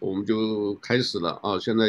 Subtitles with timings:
[0.00, 1.58] 我们就开始了啊！
[1.58, 1.86] 现在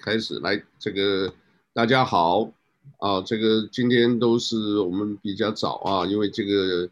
[0.00, 1.32] 开始来，这个
[1.72, 2.52] 大家好
[2.98, 3.20] 啊！
[3.20, 6.88] 这个今天都是我们比较早啊，因为这个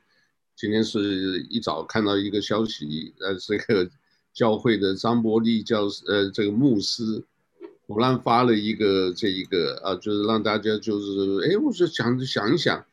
[0.56, 3.88] 今天是一早看到一个消息，呃，这个
[4.34, 7.22] 教会的张伯利教，呃，这个牧师
[7.86, 12.84] 突然发了一个这一个啊，就是让大家就是哎，我就想想一想，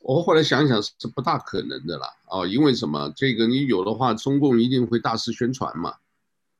[0.00, 3.10] 我后来想想是不大可能的了啊，因为什么？
[3.16, 5.94] 这个你有的话，中共一定会大肆宣传嘛。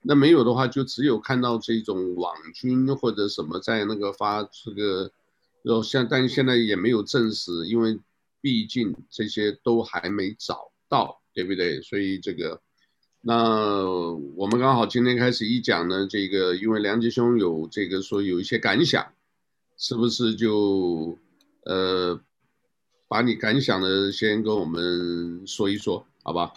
[0.09, 5.10] 那没有的话，就只有看到这种网军或者什么在那个发这个，
[5.62, 7.98] 然后现但现在也没有证实，因为
[8.41, 11.80] 毕竟这些都还没找到，对不对？
[11.83, 12.61] 所以这个，
[13.20, 13.84] 那
[14.37, 19.05] 我们刚好今天开始一讲呢，这个因为梁杰兄有这个说有一些感想，
[19.77, 21.19] 是不是就
[21.64, 22.20] 呃
[23.09, 26.52] 把你感想的先跟我们说一说，好吧？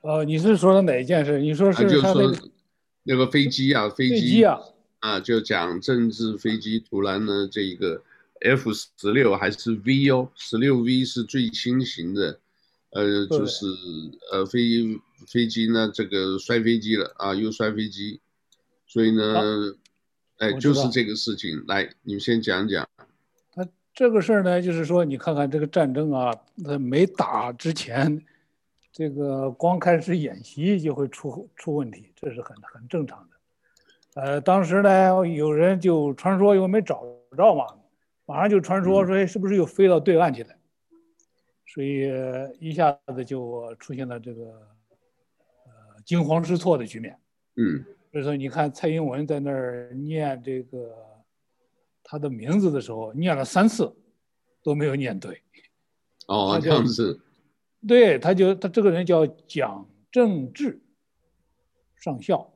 [0.00, 1.38] 呃，你是说的哪一件事？
[1.40, 2.34] 你说是他的。
[3.06, 4.58] 那个飞机啊，飞机，啊，
[5.00, 8.02] 啊，就讲政治飞机突然呢，这一个
[8.40, 12.40] F 十六还是 V 哦，十六 V 是最新型的，
[12.90, 13.66] 呃，就是
[14.32, 18.20] 呃飞飞机呢，这个摔飞机了啊，又摔飞机，
[18.86, 19.74] 所以呢，啊、
[20.38, 22.88] 哎，就是这个事情，来，你们先讲讲。
[23.54, 28.24] 他这个事儿呢，就是说，你看看这个战争啊，他没打之前。
[28.94, 34.22] 这个光开始演习就会出出问题，这是很很正常的。
[34.22, 37.04] 呃，当时呢，有人就传说，又没找
[37.36, 37.66] 着嘛，
[38.24, 40.50] 马上就传说说是不是又飞到对岸去了，
[41.66, 42.08] 所以
[42.60, 47.18] 一下子就出现了这个呃惊慌失措的局面。
[47.56, 50.94] 嗯，所以说你看蔡英文在那儿念这个
[52.04, 53.92] 他的名字的时候，念了三次
[54.62, 55.42] 都没有念对。
[56.28, 57.20] 哦，这样子。
[57.86, 60.80] 对，他就他这个人叫蒋正治
[61.96, 62.52] 上校，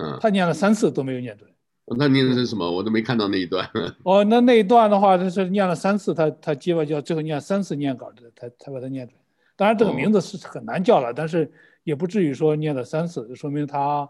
[0.00, 1.50] 嗯，他念了三次都没有念准。
[1.98, 2.70] 那念的是什么？
[2.70, 3.68] 我都没看到那一段。
[4.04, 9.18] 哦，那那一段的话，他是念了三次，他他基本叫最后念三次念稿的，他才把它念准。
[9.54, 14.08] 当然，这个名字是很难叫了，哦，但是也不至于说念了三次，说明他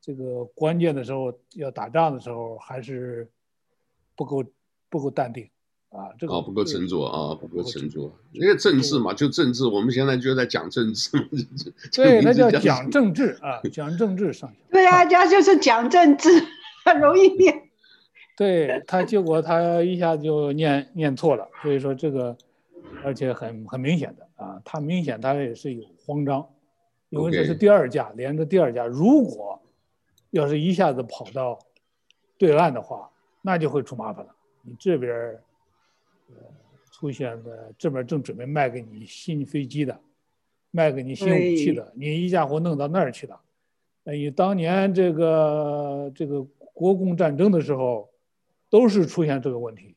[0.00, 3.28] 这个关键的时候要打仗的时候还是
[4.14, 4.44] 不够
[4.88, 5.50] 不够淡定。
[5.90, 8.12] 啊，这个啊不够沉着啊，不够沉着。
[8.30, 11.10] 因为政治嘛，就政治，我们现在就在讲政治。
[11.92, 14.52] 对，那叫讲政治啊，讲政治上。
[14.70, 16.28] 对啊，家就是讲政治，
[16.84, 17.68] 很容易念。
[18.38, 22.36] 对他，结果他一下就念念错了，所以说这个，
[23.04, 26.48] 而且很很明显的啊，他明显他也是有慌张，
[27.08, 29.60] 因为这是第二架，连着第二架，如果
[30.30, 31.58] 要是一下子跑到
[32.38, 33.10] 对岸的话，
[33.42, 34.32] 那就会出麻烦了。
[34.62, 35.36] 你这边。
[36.92, 39.98] 出现的这边正准备卖给你新飞机的，
[40.70, 43.40] 卖给你新武器的，你一家伙弄到那儿去了。
[44.04, 46.42] 你当年这个这个
[46.74, 48.10] 国共战争的时候，
[48.68, 49.96] 都是出现这个问题。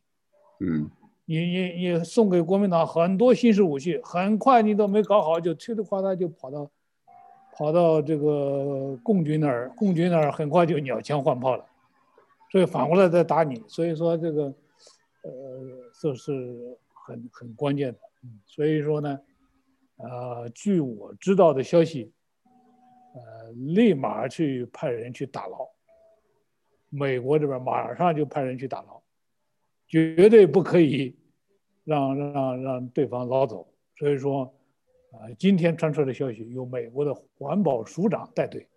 [0.61, 0.89] 嗯，
[1.25, 6.72] 你你你送给国民党很多新式武器，很快你都没搞好，就嘁哩呱嗒就跑到
[7.53, 11.66] 跑到这个共军那儿，共军那儿很快就鸟枪换炮了，
[12.49, 13.61] 所以反过来再打你。
[13.67, 14.53] 所以说这个。
[15.25, 15.31] 呃，
[16.03, 18.00] 这是很很关键的，
[18.46, 19.22] 所以说呢，
[19.96, 22.12] 呃，据我知道的消息，
[23.14, 25.66] 呃，立马去派人去打捞，
[26.90, 29.02] 美国这边马上就派人去打捞，
[29.88, 31.16] 绝对不可以
[31.86, 33.66] 让让让对方捞走。
[33.96, 34.53] 所以说，
[35.12, 38.68] 啊、今天传出的消息，由美国的环保署长带队，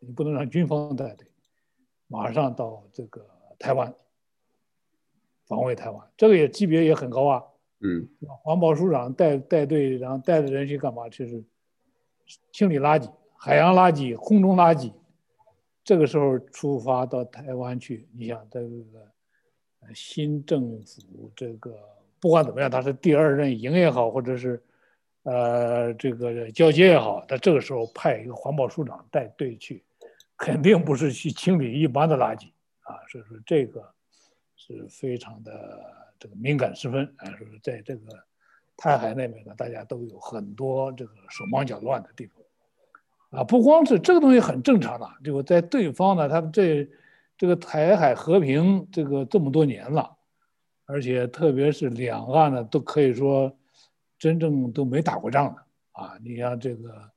[0.00, 1.26] 你不能让军方带队，
[2.08, 3.26] 马上到这个
[3.58, 3.90] 台湾。
[5.46, 7.42] 防卫台湾，这个也级别也很高啊。
[7.80, 8.08] 嗯，
[8.42, 11.06] 环保署长带带队，然后带着人去干嘛？
[11.10, 11.44] 就是
[12.50, 14.90] 清理垃圾，海洋垃圾、空中垃圾。
[15.84, 21.78] 这个时候出发到台湾去，你想这个新政府这个
[22.18, 24.62] 不管怎么样，他是第二任营也好，或者是
[25.24, 29.84] 呃这个交接也好，他这个时候派一个环保署长带队去，
[30.38, 32.46] 肯定不是去清理一般的垃圾
[32.80, 32.96] 啊。
[33.10, 33.93] 所以说这个。
[34.56, 35.80] 是非常的
[36.18, 38.24] 这个敏感时分啊，说是在这个
[38.76, 43.44] 台海那边呢，大家都有很多这个手忙脚乱的地方啊。
[43.44, 46.88] 不光是这个东西很正常的，就在对方呢，他们这
[47.36, 50.16] 这个台海和平这个这么多年了，
[50.86, 53.54] 而且特别是两岸呢，都可以说
[54.18, 55.62] 真正都没打过仗的
[55.92, 56.16] 啊。
[56.22, 57.10] 你像这个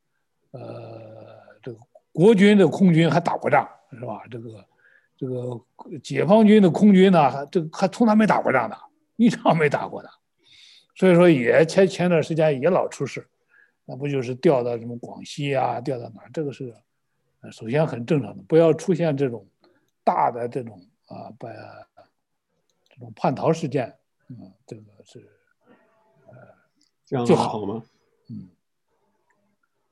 [0.51, 1.79] 呃，这个
[2.11, 4.23] 国军的空军还打过仗是吧？
[4.29, 4.65] 这个。
[5.17, 8.77] 这个解放军的空军呢，这个还从来没打过仗的，
[9.15, 10.09] 一场没打过的，
[10.95, 13.27] 所以说也前前段时间也老出事，
[13.85, 16.29] 那不就是调到什么广西啊，调到哪儿？
[16.31, 16.73] 这个是
[17.41, 19.45] 呃，首先很正常的，不要出现这种
[20.03, 21.49] 大的这种啊，把
[22.89, 23.95] 这种叛逃事件，
[24.29, 25.19] 嗯，这个是
[26.27, 26.35] 呃，
[27.05, 27.83] 这样就好好吗？
[28.29, 28.49] 嗯，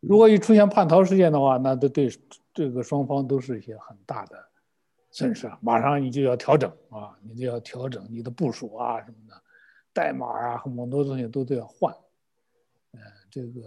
[0.02, 2.10] 如果一出现叛逃事件的话，那都对
[2.54, 4.38] 这个双方都是一些很大的
[5.16, 9.42] 损失，马上你就要调整啊，你就要调整你的部署啊什么的，
[9.94, 11.94] 代码啊很多东西都都要换。
[12.92, 13.00] 呃，
[13.32, 13.62] 这个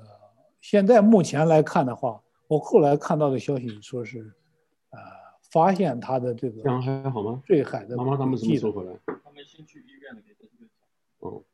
[0.60, 2.22] 现在目前来看的话。
[2.48, 4.20] 我后来看到的消息说是，
[4.90, 4.98] 呃，
[5.50, 7.42] 发现他的这个这样还好吗？
[7.46, 8.92] 坠海的妈妈他们什么时候回来？
[9.06, 10.70] 他们先去医院了，给他这个。
[11.18, 11.44] 哦。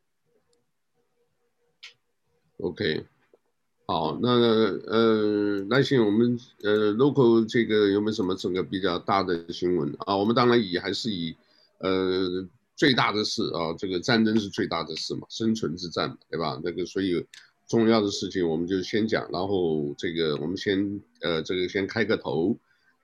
[2.58, 3.06] OK，
[3.86, 10.16] 好，那呃，来信我们呃，local 这个有没有什么整个比较大的新闻啊？
[10.16, 11.36] 我们当然以还是以
[11.78, 16.60] 呃最大的事啊，这个战争是最大的事嘛，生存之战，对吧？
[16.62, 17.24] 那个所以。
[17.66, 22.58] 重要的事情我们就先讲，然后这个我们先呃这个先开个头，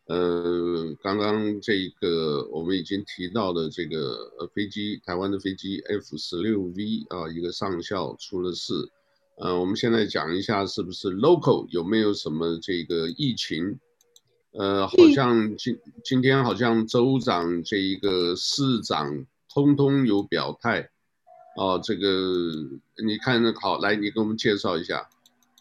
[0.05, 4.19] 呃刚刚这个我们已经提到的这个
[4.53, 8.75] 飞机，台湾的飞机 F 十六 V 啊一个上校出了事，
[9.41, 13.81] 呃我们现在讲一下是不是 local 有没有什么这个疫情，
[14.53, 20.91] 呃好像今今天好像州长这一个市长通通有表态。
[21.57, 22.07] 哦，这个
[23.05, 25.09] 你看那好，来你给我们介绍一下。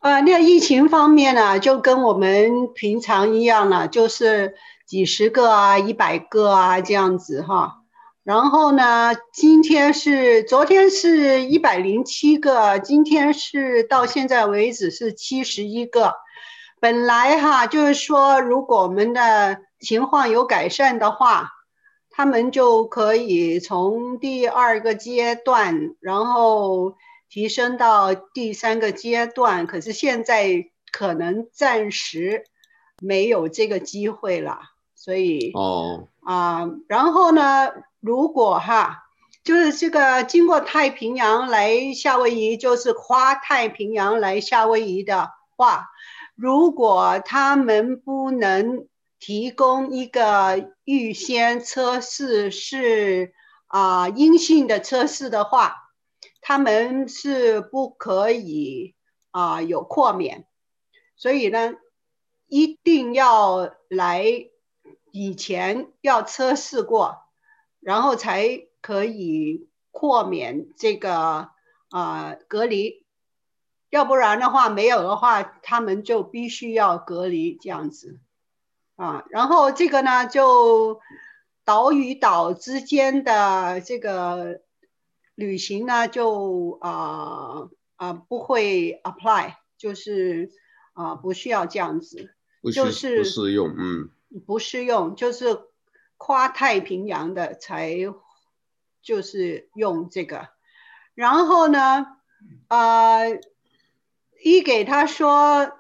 [0.02, 4.54] 啊，那个疫情方面呢，就跟我们平常一样了，就是
[4.86, 7.79] 几十个啊，一百个啊这样子哈。
[8.30, 16.14] 然后呢，今天是昨天是一百零七个，今天是到现在为止是七十一个。
[16.80, 21.54] 本来哈，就是说如果我们的情况有改善的话。
[22.12, 26.96] 他们就可以从第二个阶段，然后
[27.30, 29.66] 提升到第三个阶段。
[29.66, 32.44] 可是现在可能暂时
[33.02, 34.60] 没有这个机会了，
[34.96, 39.04] 所以哦啊，然后呢，如果哈，
[39.44, 45.90] 就是这个经过太平洋来夏威夷，就是跨太平洋来夏威夷的话，
[46.36, 48.88] 如果他们不能。
[49.22, 53.34] 提供一个预先测试是
[53.68, 55.76] 啊阴性的测试的话，
[56.40, 58.96] 他们是不可以
[59.32, 60.48] 啊有豁免，
[61.18, 61.74] 所以呢，
[62.48, 64.24] 一定要来
[65.12, 67.18] 以前要测试过，
[67.80, 71.50] 然后才可以豁免这个
[71.90, 73.06] 啊隔离，
[73.90, 78.20] 要不然的话没有的话，他们就必须要隔离这样子。
[78.96, 81.00] 啊，然后这个呢，就
[81.64, 84.60] 岛与岛之间的这个
[85.36, 90.52] 旅行呢，就啊啊不会 apply，就是
[90.92, 92.36] 啊不需要这样子，
[92.74, 94.10] 就是不适用，嗯，
[94.46, 95.62] 不适用，就是
[96.20, 97.96] 跨太平洋的才
[99.02, 100.50] 就是用这个，
[101.16, 102.06] 然后呢，
[102.68, 103.22] 啊
[104.44, 105.72] 一给他说。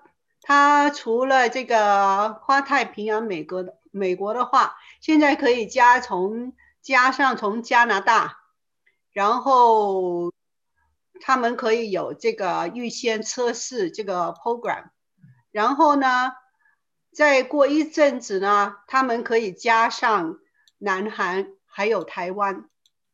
[0.41, 8.39] 他除了这个跨太平洋，美国的美国的话，现在可以加从加上从加拿大，
[9.11, 10.33] 然后
[11.21, 14.85] 他们可以有这个预先测试这个 program，
[15.51, 16.31] 然后呢，
[17.19, 20.39] 再过一阵子呢，他们可以加上
[20.77, 22.69] 南韩还有台湾，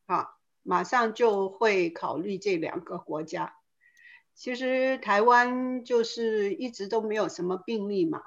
[0.05, 3.55] 啊，马上就会考虑这两个国家。
[4.35, 8.21] 其实台湾就是一直都没有什么病例嘛，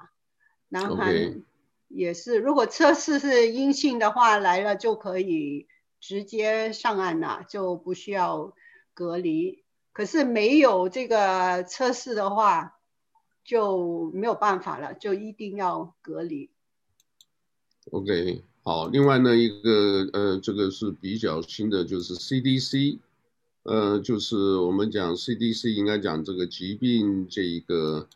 [0.67, 1.13] 南韩
[1.87, 5.69] 也是，如果测试是阴性的话，来了就可以
[6.01, 8.53] 直接上岸了，就不需要
[8.93, 9.63] 隔离。
[9.93, 12.78] 可是没有这个测试的话，
[13.49, 16.51] 就没有办法了，就一定要隔离。
[17.89, 22.99] OK，好，另外呢，一个呃，这个是比较新的，就是 CDC。
[23.63, 28.07] 呃，就是我们讲 CDC 应该讲这个疾病这一个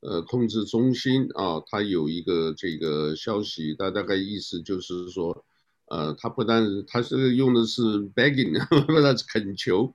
[0.00, 5.42] 呃控制中心啊，它有一个这个消息，它大概意思就是说，
[5.86, 8.52] 呃，它不但它是用的是 begging，
[8.84, 9.94] 不是恳求，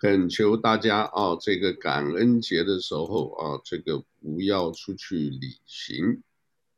[0.00, 6.22] 恳求大家啊，这个感恩节的时候啊，这个不要出去旅行。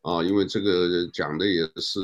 [0.01, 2.01] 啊，因为这个讲的也是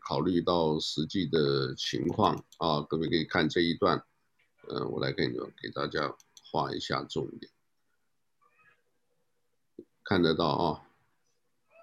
[0.00, 2.42] 考虑到实际的情况。
[2.56, 4.02] 啊，各位可以看这一段。
[4.66, 6.16] 嗯，我来给你们给大家
[6.50, 7.52] 画一下重点，
[10.02, 10.80] 看得到啊，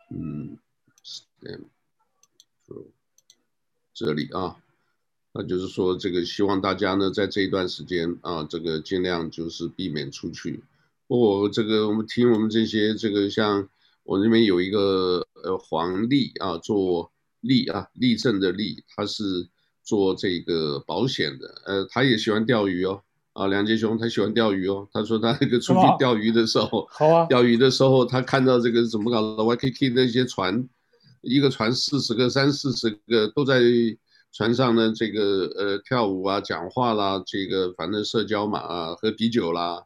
[0.09, 0.57] 嗯，
[3.93, 4.60] 这里啊，
[5.33, 10.61] 那就是说这个希望大家呢在这一段时间啊，这个尽量就是避免出去。
[11.07, 13.67] 不过这个我们听我们这些这个像
[14.03, 17.11] 我这边有一个呃黄丽啊，做
[17.41, 19.47] 丽啊，丽正的丽，他是
[19.83, 23.01] 做这个保险的，呃，他也喜欢钓鱼哦，
[23.33, 30.67] 啊，梁杰雄他喜欢钓鱼哦，他说他那个出去钓鱼的时候，好啊，钓鱼的时候他看到这个怎么搞的，YKK 那些船，
[31.21, 33.61] 一个船四十个、三四十个都在
[34.31, 39.85] 船上呢，这个呃跳舞啊、讲话啦，这个反正社交嘛啊，喝啤酒啦，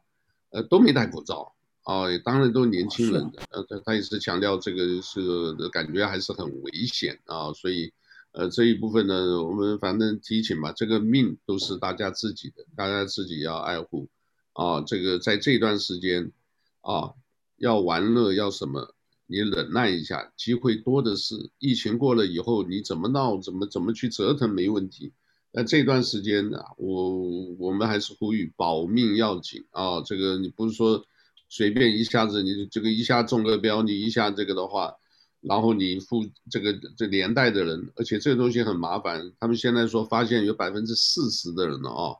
[0.50, 1.52] 呃都没戴口罩。
[1.84, 7.92] 哦，当然都是年轻人的，呃，他他也是强调这个是感觉还是很危险啊，所以，
[8.32, 14.08] 呃，这一部分呢，我们反正提醒吧，这个命都是大家自己的，大家自己要爱护，
[14.54, 16.32] 啊，这个在这段时间，
[16.80, 17.12] 啊，
[17.56, 18.92] 要玩乐要什么，
[19.26, 25.12] 你忍耐一下，机会多的是，疫情过了以后你怎么闹，怎么怎么去折腾没问题，
[25.52, 31.04] 那这段时间呢，我我们还是呼吁保命要紧啊，这个你不是说。
[31.48, 34.92] 随便一下子，你这个一下中个标，你一下这个的话，
[35.40, 39.32] 然后你负这个这连带的人，而且这个东西很麻烦。
[39.38, 42.16] 他们现在说发现有百分之四十的人了啊，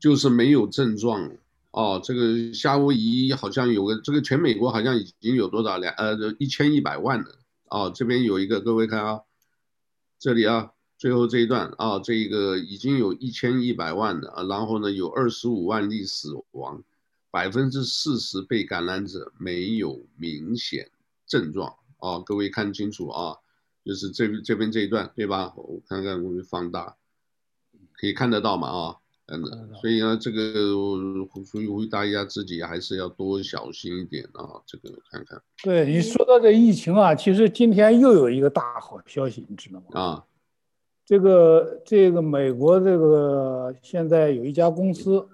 [0.00, 1.30] 就是没有症状
[1.78, 2.00] 哦。
[2.02, 7.92] 这个夏威夷好像有个，这个全美国好像已经有多少两呃一千一百万了哦。
[7.94, 9.20] 这边有一个，各位看啊，
[10.18, 16.82] 这里啊，最后这一段啊，这个已经有一千一百万了，然后呢有二十五万例死亡。
[17.30, 20.90] 百分之四十被感染者没有明显
[21.26, 23.36] 症状啊，各位看清楚啊，
[23.84, 25.52] 就是这这边这一段对吧？
[25.54, 26.96] 我看看我们放大，
[27.92, 28.96] 可以看得到嘛啊？
[29.28, 30.52] 嗯，所以呢，这个
[31.44, 34.60] 所以呼吁大家自己还是要多小心一点啊。
[34.66, 35.40] 这个看看。
[35.62, 40.00] 对，你说到这疫情啊，其实今天又有一个大好消息，你知道吗？
[40.00, 40.24] 啊，
[41.06, 45.28] 这个这个美国这个现在有一家公司。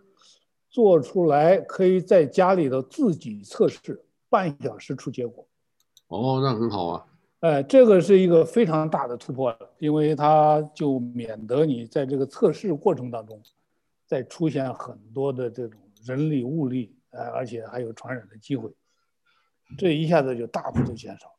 [0.71, 5.47] 做出来可以在家里头自己测试，半小时出结果。
[6.09, 7.07] 哦，那很好啊。
[7.39, 13.41] 哎，这个是一个非常大的突破，因为它就免得你在这个测试过程当中，
[14.15, 18.71] 再出现很多的这种人力物力，哎，而且还有传染的机会，
[19.77, 21.35] 这一下子就大幅度减少。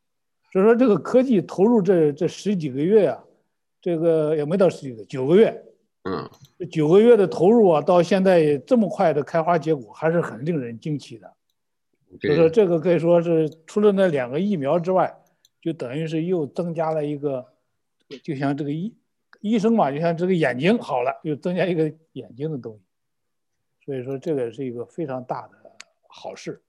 [0.52, 3.24] 所以说，这个科技投入这这十几个月啊，
[3.80, 5.64] 这个也没到十几个，九个月。
[6.04, 6.30] 嗯，
[6.60, 11.34] 这九个月的投入啊，到现在这么快的开花结果，还是很令人惊奇的。
[12.20, 15.18] 所以说，这个可以说是除了那两个疫苗之外，
[15.62, 17.46] 就等于是又增加了一个，
[18.22, 18.94] 就像这个医
[19.50, 22.82] 医生嘛，就像这个眼睛好了，又增加一个眼睛的东西。
[23.86, 25.54] 所以说，这个是一个非常大的
[26.08, 26.62] 好事。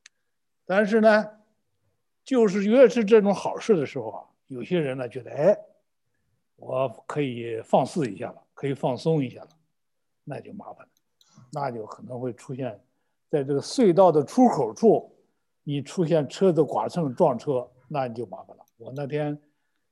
[0.66, 1.26] 但是呢，
[2.22, 5.58] 就是越是这种好事的时候啊，有些人呢觉得，哎，
[6.56, 8.42] 我可以放肆一下了。
[8.56, 9.48] 可以放松一下了，
[10.24, 10.92] 那就麻烦了，
[11.52, 12.80] 那就可能会出现，
[13.28, 15.14] 在这个隧道的出口处，
[15.62, 18.64] 你出现车子剐蹭撞车，那你就麻烦了。
[18.78, 19.38] 我那天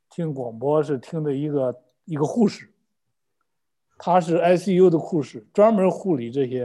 [0.08, 2.72] 听广播是听的一个一个护士，
[3.98, 6.64] 他是 ICU 的护士，专门护理这些，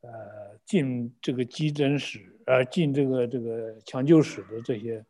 [0.00, 0.10] 呃，
[0.64, 5.04] 进这个急诊室，呃，进这个这个抢救室的这些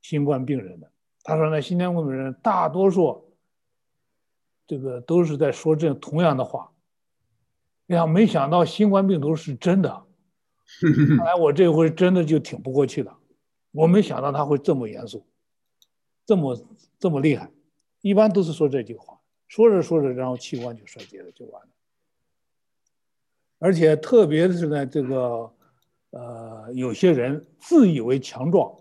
[0.00, 0.90] 新冠病人的。
[1.22, 3.28] 他说呢，新冠病人大多数。
[4.64, 6.72] 这个都是在说这同样的话，
[7.88, 10.06] 哎呀，没想到新冠病毒是真的，
[11.18, 13.18] 看来我这回真的就挺不过去了。
[13.72, 15.26] 我没想到他会这么严肃，
[16.24, 16.56] 这么
[16.98, 17.50] 这么厉害。
[18.00, 19.20] 一般都是说这句话，
[19.52, 21.68] 说着说着，然后器官就衰竭了，就完了。
[23.58, 25.52] 而且特别是呢，这个
[26.12, 28.74] 呃，有些人自以为强壮，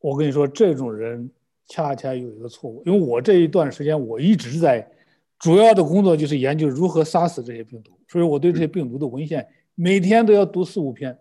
[0.00, 1.30] 我跟你说，这种人。
[1.70, 4.90] 恰恰有一个错误，因为我这一段时间我一直在
[5.38, 11.18] 主要的工作就是研究如何杀死这些病毒，所以我对这些病毒的文献每天都要读四五篇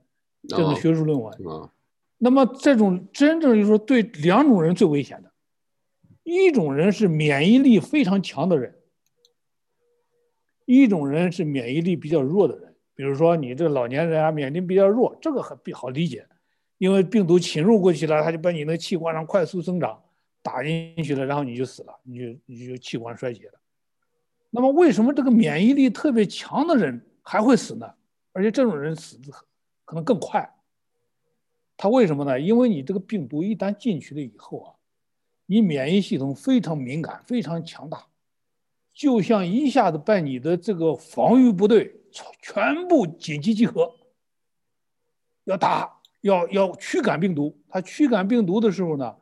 [0.48, 1.70] 这种学术论文。
[2.18, 5.27] 那么这种真正就是说对两种人最危险的，
[6.30, 8.76] 一种人是免疫力非常强的人，
[10.66, 12.76] 一种人是免疫力比较弱的人。
[12.94, 16.28] 比如说你这个老年人啊，免疫力比较弱，这个很比好理解，
[16.80, 20.04] 因为病毒侵入过去了，它就把你的器官上快速增长。
[20.44, 23.60] 打进去了，然后你就死了，你就你就器官衰竭了。
[24.50, 27.90] 那么为什么这个免疫力特别强的人还会死呢？
[28.32, 29.32] 而且这种人死的
[29.84, 30.50] 可能更快。
[31.76, 32.40] 他为什么呢？
[32.40, 34.74] 因为你这个病毒一旦进去了以后啊，
[35.48, 38.06] 你免疫系统非常敏感，非常强大，
[38.94, 42.02] 就像一下子把你的这个防御部队
[42.42, 43.96] 全部紧急集合，
[45.46, 47.58] 要打，要要驱赶病毒。
[47.70, 49.16] 它驱赶病毒的时候呢，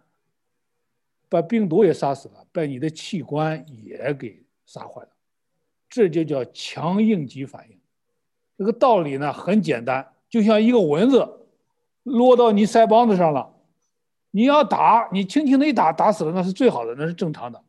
[1.29, 5.09] 把病毒也杀死了，把你的器官也给杀坏了，
[5.89, 7.77] 这就叫强应激反应。
[8.57, 11.47] 这个道理呢很简单，就像一个蚊子，
[12.03, 13.54] 落到你腮帮子上了，
[14.35, 17.63] 你要打，你轻轻的一打，打死了那是最好的，那是正常的。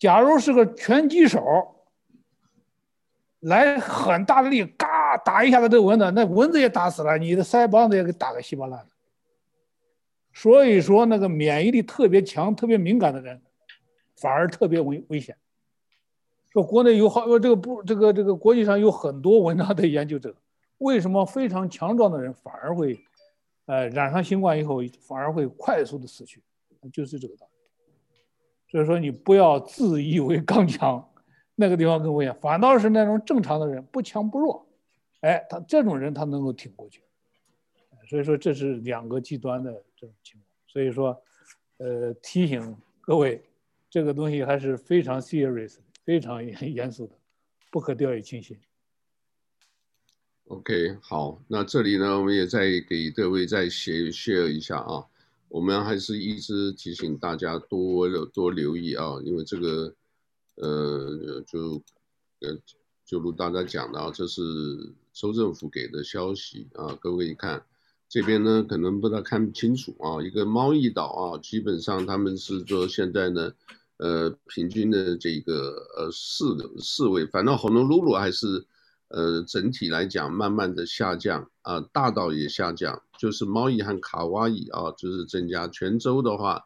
[0.00, 1.40] 假如是个拳击手，
[3.38, 8.84] 来很大的力，嘎打一下子这个蚊子，那蚊子也打死了，你的腮帮子也给打个稀巴烂。
[10.32, 13.40] 所以说，那个免疫力特别强、特别敏感的人，
[14.16, 15.36] 反而特别危危险。
[16.52, 20.36] 说国内有好，这个不，这个这个国际上有很多文章在研究这个，
[20.78, 22.98] 为什么非常强壮的人反而会，
[23.66, 26.42] 呃，染上新冠以后反而会快速的死去，
[26.92, 27.52] 就是这个道理。
[28.70, 31.06] 所以说，你不要自以为刚强，
[31.54, 32.34] 那个地方更危险。
[32.40, 34.66] 反倒是那种正常的人，不强不弱，
[35.20, 37.02] 哎，他这种人他能够挺过去。
[38.08, 40.46] 所以说，这是两个极端的这种情况。
[40.66, 41.22] 所以说，
[41.78, 43.42] 呃，提醒各位，
[43.88, 45.78] 这个东西还是非常 serious。
[46.04, 47.14] 非常严严肃的，
[47.70, 48.58] 不可掉以轻心。
[50.52, 55.02] OK，好，那这里呢，我们也再给各位再 share 一下啊。
[55.48, 59.94] 我们还是一直提醒大家多多留意啊，因为这个，
[60.56, 61.82] 呃，就
[62.40, 62.54] 呃，
[63.06, 64.42] 就如大家讲的啊，这是
[65.14, 66.94] 州政府给的消息啊。
[67.00, 67.64] 各位一看，
[68.06, 70.22] 这边呢可能不大看不清楚啊。
[70.22, 73.50] 一个贸易岛啊，基本上他们是说现在呢。
[73.98, 78.66] 呃，平均的这个呃四个四位，反正 honolulu 还是
[79.12, 85.68] 呃整体来讲慢慢的下降啊，大岛也下降，就是猫伊和卡哇伊啊，就是增加。
[85.68, 86.64] 全州的话，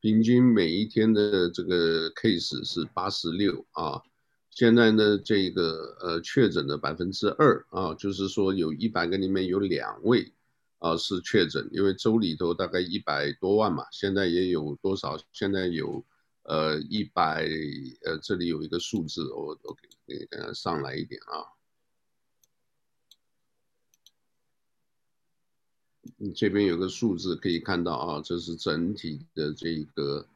[0.00, 4.00] 平均每一天的这个 case 是八十六啊，
[4.50, 10.32] 现在呢这个呃确诊的百分之二啊，就是说有一百个里面有两位
[10.78, 15.18] 啊是确诊，因为州里头大概一百多万嘛，现在也有多少？
[15.32, 16.04] 现在有。
[16.44, 17.46] 呃，一百，
[18.06, 19.76] 呃，这里有一个数字，我我
[20.06, 21.44] 给给大家上来一点啊。
[25.87, 25.87] 你
[26.34, 30.26] 这边有个数字可以看到啊，这是整体的这个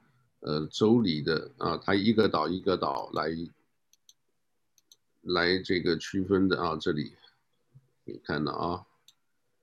[0.40, 3.30] 呃州里的啊，它一个岛一个岛来
[5.22, 7.12] 来这个区分的啊，这里
[8.04, 8.86] 可以看到啊，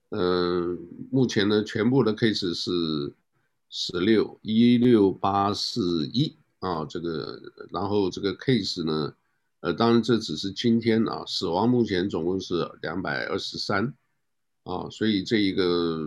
[0.10, 0.78] 嗯、呃，
[1.12, 3.14] 目前呢，全部的 case 是。
[3.72, 7.40] 十六一六八四一啊，这个，
[7.72, 9.14] 然后这个 case 呢，
[9.60, 13.94] 呃，当然这只是今天啊，死亡目前总共是两百二十三
[14.70, 15.98] 啊，所以这一个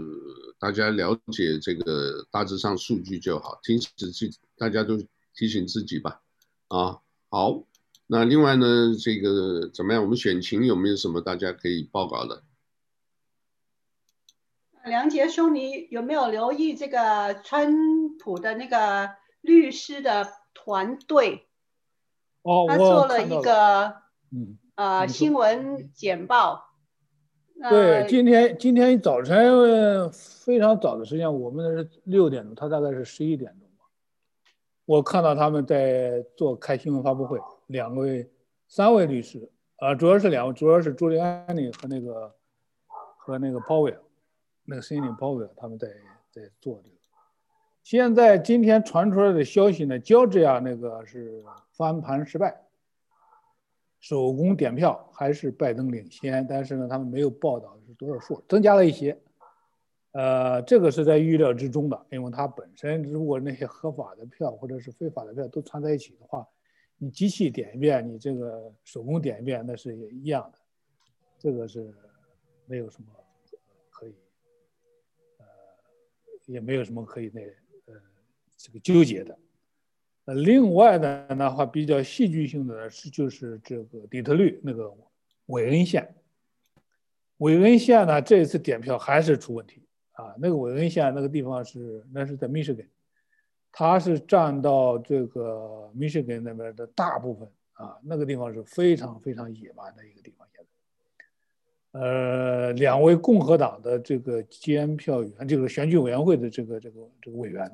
[0.60, 4.96] 大家了解这个大致上数据就好，提醒自己，大家都
[5.34, 6.22] 提醒自己吧，
[6.68, 7.64] 啊，好，
[8.06, 10.02] 那另外呢，这个怎么样？
[10.04, 12.44] 我们选情有没有什么大家可以报告的？
[14.84, 21.48] 梁杰兄，你有没有留意这个川普的那个律师的团队？
[22.42, 26.68] 哦，他做了一个嗯呃新闻简报。
[27.68, 33.84] 对，今天今天早晨非常早的时间，我们是六点钟，他大概是十一点钟吧。
[34.84, 38.28] 我看到他们在做开新闻发布会，两位、
[38.66, 42.34] 三位律师啊、主要是两位，主要是朱利安尼和那个
[43.16, 44.00] 和那个鲍威尔。
[44.64, 45.88] 那个森林包围，他们在
[46.30, 46.96] 在做这个。
[47.82, 52.62] 现在今天传出来的消息呢，乔治亚那个是翻盘失败，
[54.02, 59.18] 手工点票还是拜登领先，但是呢，他们没有报道是多少数，增加了一些。
[60.10, 66.46] 呃，这个是在预料之中的，因为它本身如果那些合法的票或者是非法的票都掺在一起的话，
[66.98, 70.58] 你机器点一遍，你这个手工点一遍，那是也一样的，
[71.38, 71.94] 这个是
[72.66, 73.08] 没有什么
[73.88, 74.14] 可以，
[75.38, 75.46] 呃。
[76.46, 77.40] 也没有什么可以那
[77.86, 77.94] 呃
[78.56, 79.38] 这个纠结的。
[80.24, 84.92] 呃，另外呢的话比较戏剧性的是就是这个底特律那个
[85.46, 86.14] 韦恩县，
[87.38, 89.82] 韦恩县呢这一次点票还是出问题
[90.12, 90.34] 啊。
[90.38, 92.88] 那个韦恩县那个地方是那是在密歇根，
[93.72, 100.38] 它是占到这个密歇根那边的大部分啊，那个地方是非常非常野蛮的一个地方。
[101.94, 107.70] 呃，两位共和党的这个监票员，这个选举委员会的这个这个这个委员，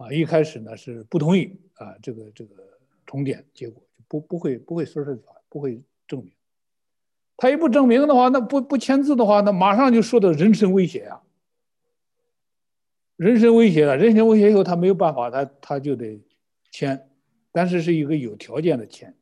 [0.00, 2.54] 啊，一开始呢是不同意啊，这个这个
[3.04, 6.32] 重点结果就不不会不会说实话，不会证明。
[7.36, 11.20] 他一不证明的话，那不不签字的话，那马上就受到人身威胁啊，
[13.16, 16.18] 人身威胁了，人身威胁以后他没有办法，他他就得
[16.70, 17.10] 签，
[17.52, 19.14] 但是是一个有条件的签。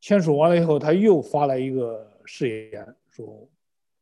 [0.00, 2.96] 签署完了以后，他又发了一个誓言。
[3.10, 3.48] 说，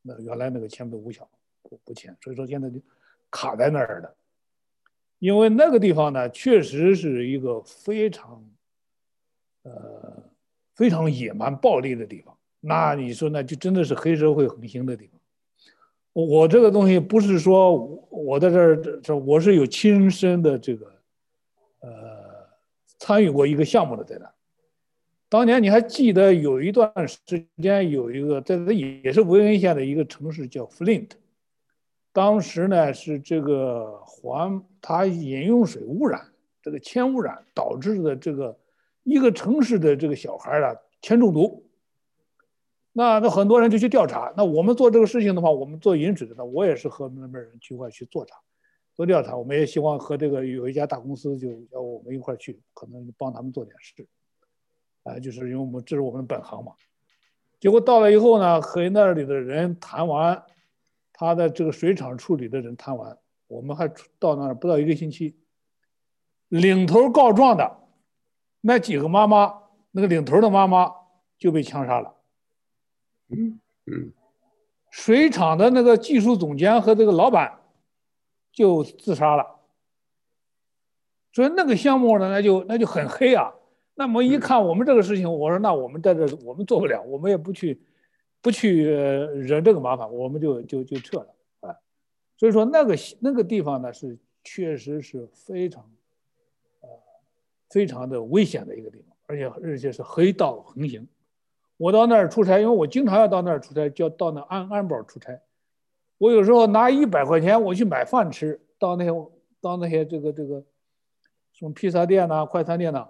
[0.00, 1.28] 那原来那个签字无效，
[1.62, 2.80] 不不签，所以说现在就
[3.30, 4.16] 卡在那儿了。
[5.18, 8.44] 因为那个地方呢，确实是一个非常，
[9.62, 10.22] 呃，
[10.74, 12.36] 非常野蛮暴力的地方。
[12.60, 15.20] 那你说，那就真的是黑社会横行的地方。
[16.12, 17.74] 我这个东西不是说
[18.10, 20.86] 我在这儿，这我是有亲身的这个，
[21.80, 21.90] 呃，
[22.98, 24.32] 参与过一个项目的在那。
[25.28, 31.10] 当年你还记得有一段时间有一个在那也是维恩县的一个城市叫 Flint，
[32.16, 38.58] 当时呢是这个环它饮用水污染，这个铅污染导致的这个
[39.02, 41.62] 一个城市的这个小孩啊铅中毒。
[42.94, 44.32] 那那很多人就去调查。
[44.34, 48.34] 那我们做这个事情的话，我们做饮水的呢，我也是和那边人去一块去做查、
[48.94, 49.36] 做调查。
[49.36, 54.06] 我们也希望和这个有一家大公司就要我们一块去，可能帮他们做点事。
[55.02, 56.72] 啊，就是因为我们这是我们的本行嘛。
[57.60, 60.42] 结果到了以后呢，和那里的人谈完，
[61.18, 65.34] 他的这个水厂处理的人贪完，我们还到那儿不到一个星期，
[66.48, 67.78] 领头告状的
[68.60, 70.92] 那几个妈妈，那个领头的妈妈
[71.38, 72.14] 就被枪杀了。
[73.28, 74.12] 嗯嗯，
[74.90, 77.60] 水厂的那个技术总监和这个老板
[78.52, 79.60] 就自杀了，
[81.32, 83.54] 所以那个项目呢，那就那就很黑啊。
[83.94, 87.80] 那么一看我们这个事情，我说那我们在这我们做不了，我们也不去
[88.42, 91.76] 不去惹这个麻烦，我们就就就撤了啊。
[92.36, 95.82] 所以说那个那个地方呢，是确实是非常
[96.80, 96.88] 呃
[97.70, 101.06] 非常的危险的一个地方，而且而且是黑道横行。
[101.76, 105.38] 我到那儿出差，因为我经常要到那儿出差，就要到那安安保出差。
[106.18, 109.10] 我有时候拿一百块钱，我去买饭吃，到那些
[109.60, 110.64] 到那些这个这个
[111.52, 113.08] 什么披萨店呐、快餐店呐、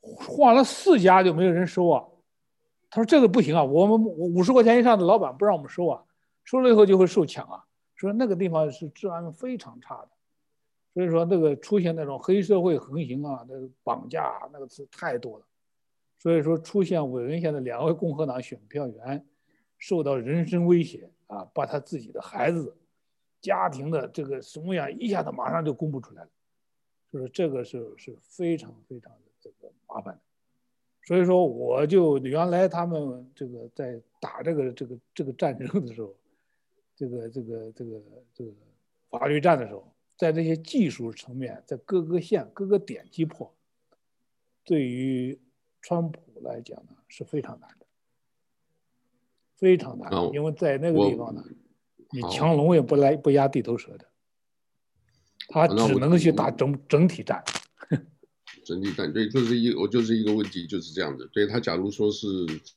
[0.00, 2.04] 换了四家就没有人收啊。
[2.90, 6.04] 他说这个不行啊，我们五十块钱以上的老板不让我们收啊，
[6.44, 7.64] 收了以后就会受抢啊。
[7.94, 10.08] 说那个地方是治安非常差的，
[10.94, 15.44] 所以说那个出现那种黑社会横行啊，那个绑架啊那个字太多了。
[16.20, 19.24] 所以说，出现维恩县的两位共和党选票员
[19.78, 22.76] 受到人身威胁啊，把他自己的孩子、
[23.40, 26.30] 家庭的这个什么样一下子马上就公布出来了，
[27.12, 30.20] 就是这个是是非常非常的这个麻烦的。
[31.08, 36.14] 所以说，我就原来他们这个在打这个这个这个战争的时候，
[36.94, 38.02] 这个这个这个
[38.34, 38.52] 这个
[39.08, 43.50] 法律战的时候，在这些技术层面，在各个县各个点击破，
[44.64, 45.40] 对于。
[45.80, 47.86] 川普来讲呢是非常难的，
[49.56, 51.42] 非常难，因为在那个地方呢，
[52.10, 54.04] 你强龙也不来不压地头蛇的，
[55.46, 57.42] 他只能去打整整体战。
[58.68, 61.26] 整体战对，就是一我就是一个问题就是这样的。
[61.28, 62.26] 对他，假如说是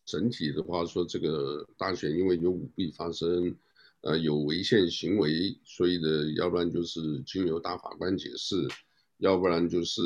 [0.06, 3.54] 整体的话，说这个大选因为有舞弊发生，
[3.99, 8.65] 呃，有违宪行为，所以的，要不然就是经由大法官解释。
[9.17, 10.01] 要不然就是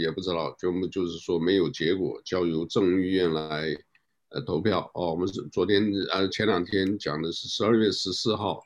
[0.00, 3.78] 也不知道，就我们就是说没有结果，交由众议院来
[4.30, 5.12] 呃投票哦。
[5.12, 8.60] 我们是昨天呃前两天讲的是十二月十四号，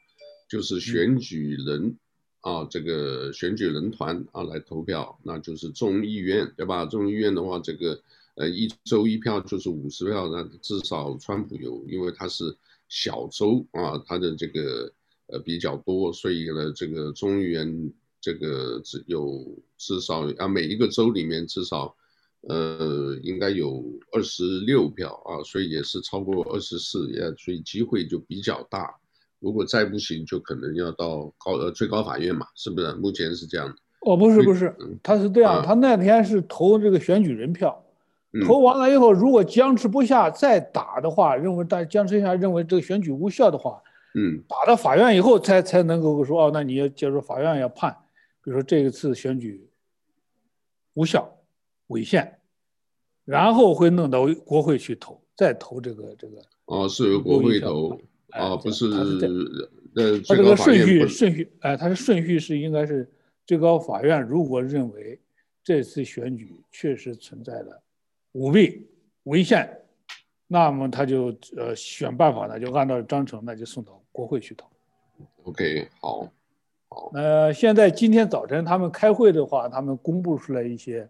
[0.49, 1.99] 就是选举人
[2.41, 6.85] 啊这个选举人团啊来投票，那就是众议院对吧？
[6.87, 8.01] 众议院的话，这个
[8.35, 12.57] 呃一周一票就是五十票，那至少川普有，因为他是
[12.89, 14.93] 小州啊，他的这个
[15.27, 17.93] 呃比较多，所以呢这个众议院。
[18.23, 19.47] 这个只有
[19.79, 21.97] 至少啊，每一个州里面至少，
[22.43, 29.00] 呃，应该有二十六票啊，所以也是超过二十四，也所以机会就比较大。
[29.41, 32.93] 如果再不行，就可能要到高呃最高法院嘛，是不是？
[32.95, 33.75] 目前是这样的。
[34.01, 37.85] 哦，不是不是，他是这样，啊、他那天是投这个选举人票，
[38.33, 43.83] 嗯、投完了以后，如果僵持不下再打的话，认为但僵持下认为这个选举无效的话，
[44.15, 47.95] 嗯，打到法院以后才才能够说哦，那你要接受法院要判。
[48.43, 49.69] 比如说这一次选举
[50.95, 51.31] 无效、
[51.89, 52.39] 违宪，
[53.27, 56.37] 然后会弄到国会去投，再投这个这个。
[56.65, 58.01] 哦，是由国会投，
[58.33, 58.87] 啊、哦，不是。
[59.97, 63.11] 呃，他这个顺序顺序，哎，他的顺序是应该是
[63.45, 65.21] 最高法院如果认为
[65.63, 67.83] 这次选举确实存在了
[68.33, 68.87] 舞弊、
[69.25, 69.69] 违宪，
[70.47, 74.67] 那么他就呃选办法呢，就按照章程，那就送到国会去投。
[75.45, 76.33] OK，好。
[76.93, 81.09] 好呃，现在今天早晨他们开会的话，他们公布出来一些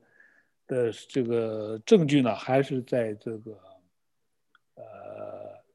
[0.66, 3.69] 的这个证据呢，还是在这个呃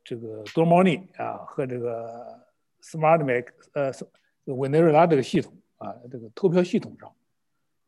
[0.05, 2.39] 这个多猫腻啊和这个
[2.81, 3.91] Smartmatic 呃
[4.53, 7.11] 委内瑞拉这个系统啊这个投票系统上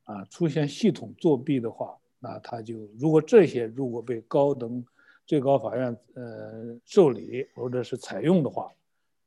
[0.03, 4.84] 啊出现系统作弊的话，那他就如果这些如果被高等
[5.27, 8.71] 最高法院呃受理或者是采用的话，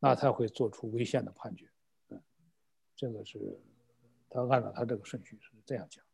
[0.00, 1.66] 那他会做出违宪的判决。
[2.10, 2.20] 嗯
[2.96, 3.38] 这个是
[4.28, 6.04] 他按照他这个顺序是这样讲，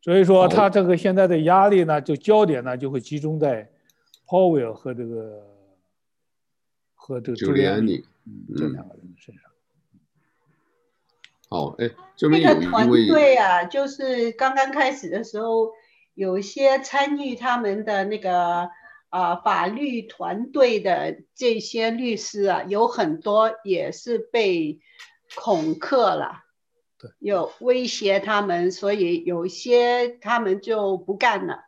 [0.00, 3.70] 所以说他这个现在的压力呢，就焦点呢就会集中在
[4.26, 5.46] Powell 和这个
[7.06, 9.44] 和这个朱利安尼，嗯，这两个人身上。
[11.50, 15.70] 哦，哎，这边有一位那个团队啊，就是刚刚开始的时候，
[16.14, 18.70] 有一些参与他们的那个
[19.08, 24.80] 啊、呃、法律团队的这些律师啊，有很多也是被
[25.36, 26.42] 恐吓了，
[26.98, 31.66] 对，有威胁他们，所以有些他们就不干了，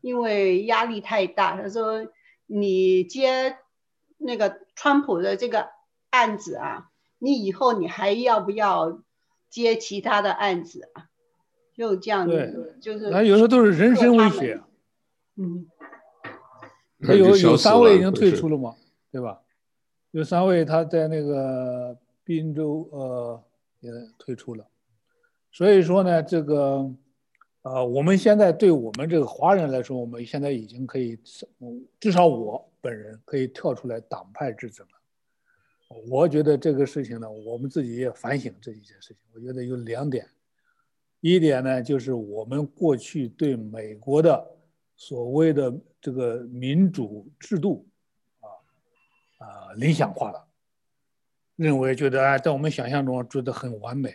[0.00, 1.56] 因为压力太大。
[1.62, 2.08] 他说
[2.46, 3.56] ：“你接
[4.18, 5.68] 那个川普的这个
[6.10, 9.02] 案子啊。”你以后你还要不要
[9.50, 11.08] 接其他的案子啊？
[11.74, 14.60] 就这样子，就是他有时候都是人身威胁。
[15.34, 15.66] 嗯，
[17.00, 18.76] 他有有三位已经退出了嘛，
[19.10, 19.40] 对吧？
[20.12, 23.42] 有三位他在那个滨州呃
[23.80, 24.64] 也退出了，
[25.50, 26.88] 所以说呢，这个
[27.62, 31.18] 呃我们现在对我们这个华人来说，我们现在已经可以，
[31.98, 34.92] 至少我本人可以跳出来党派之争了。
[36.08, 39.16] 我觉得这个事情呢，我们自己也反省这一件事情。
[39.32, 40.28] 我觉得有两点，
[41.20, 44.56] 一点呢，就是我们过去对美国的
[44.96, 47.86] 所谓的这个民主制度
[48.40, 48.46] 啊
[49.46, 50.46] 啊理想化了，
[51.56, 54.14] 认为觉得啊，在我们想象中觉得很完美，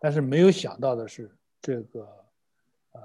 [0.00, 2.00] 但是没有想到的是，这个
[2.92, 3.00] 呃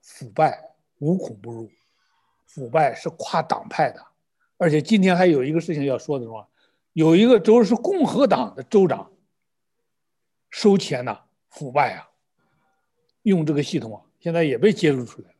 [0.00, 1.70] 腐败无孔不入，
[2.52, 4.04] 腐败是跨党派的。
[4.56, 6.46] 而且今天还有一个事情要说的是吧？
[6.92, 9.10] 有一个州是共和党的州长
[10.50, 12.10] 收钱呐，腐败啊，
[13.22, 15.34] 用这个系统啊，现在也被揭露出来了。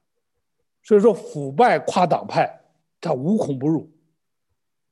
[0.85, 2.61] 所以说腐败跨党派，
[3.01, 3.91] 它无孔不入。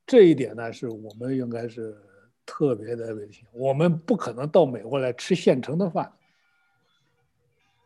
[0.05, 1.97] 这一点呢，是我们应该是
[2.45, 3.47] 特别的危险。
[3.53, 6.11] 我们不可能到美国来吃现成的饭。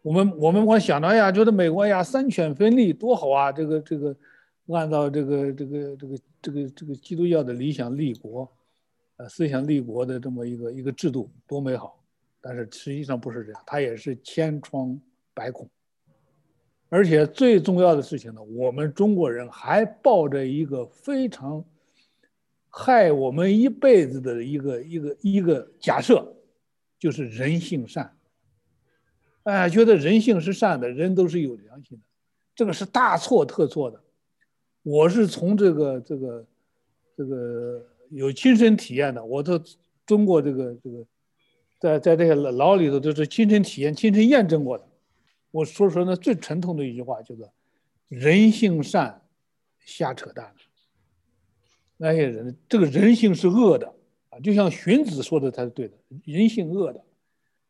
[0.03, 4.15] 我们我们光想到呀，觉得美国呀三权分立多好啊，这个这个。
[4.67, 8.49] 按照这个这个这个这个这个基督教的理想立国，
[9.17, 12.01] 呃，思想立国的这么一个一个制度多美好，
[12.39, 14.97] 但是实际上不是这样，它也是千疮
[15.33, 15.69] 百孔。
[16.87, 21.61] 而且最重要的事情呢，我们中国人还抱着一个非常
[22.69, 26.25] 害我们一辈子的一个一个一个假设，
[26.97, 28.09] 就是人性善。
[29.43, 32.03] 哎，觉得人性是善的，人都是有良心的，
[32.55, 34.01] 这个是大错特错的。
[34.83, 36.45] 我是从这个这个
[37.17, 39.59] 这个有亲身体验的，我都
[40.05, 41.05] 中国这个这个，
[41.79, 44.87] 在在这些牢里头都是亲身体验、亲身验证过的。
[45.51, 47.43] 我说说那最沉痛的一句话，就是
[48.07, 49.21] 人性善，
[49.85, 50.53] 瞎扯淡。
[51.97, 53.93] 那些人，这个人性是恶的
[54.29, 55.93] 啊，就像荀子说的才是对的，
[56.25, 57.03] 人性恶的。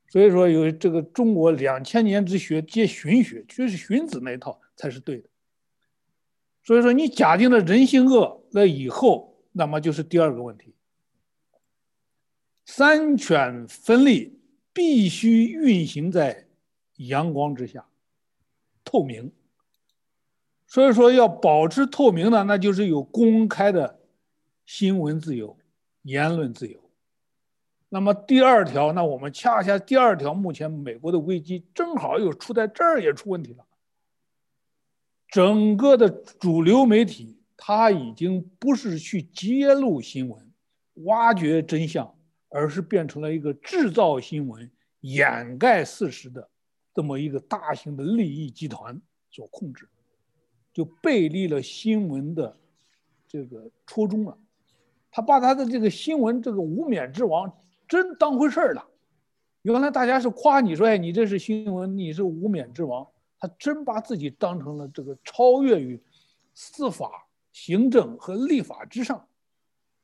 [0.08, 5.30] 所以说有这个中国两千年之学皆荀学，就是荀子那一套才是对的。
[6.64, 10.76] 所以说，你假定了人性恶，那以后，那么就是第二个问题。
[12.66, 14.40] 三权分立
[14.72, 16.48] 必须运行在
[16.96, 17.86] 阳光之下，
[18.86, 19.32] 透明。
[20.68, 24.00] 所以说，要保持透明的，那就是有公开的
[24.66, 25.58] 新闻自由、
[26.04, 26.83] 言论自由。
[27.94, 33.64] 那么第二条，那我们恰恰第二条，目前美国的危机正好又出在这儿，也出问题了。
[35.28, 40.52] 整个的主流媒体，它已经不是去揭露新闻、
[41.04, 42.12] 挖掘真相，
[42.50, 44.68] 而是变成了一个制造新闻、
[45.02, 46.50] 掩盖事实的
[46.96, 49.88] 这么一个大型的利益集团所控制，
[50.74, 52.58] 就背离了新闻的
[53.28, 54.36] 这个初衷了。
[55.12, 57.48] 他把他的这个新闻这个无冕之王
[57.88, 58.86] 真当回事儿了。
[59.64, 63.08] 原来大家是夸你说，哎，你这是新闻，你是无冕之王。
[63.40, 66.02] 他真把自己当成了这个超越于
[66.54, 69.26] 司法、行政和立法之上，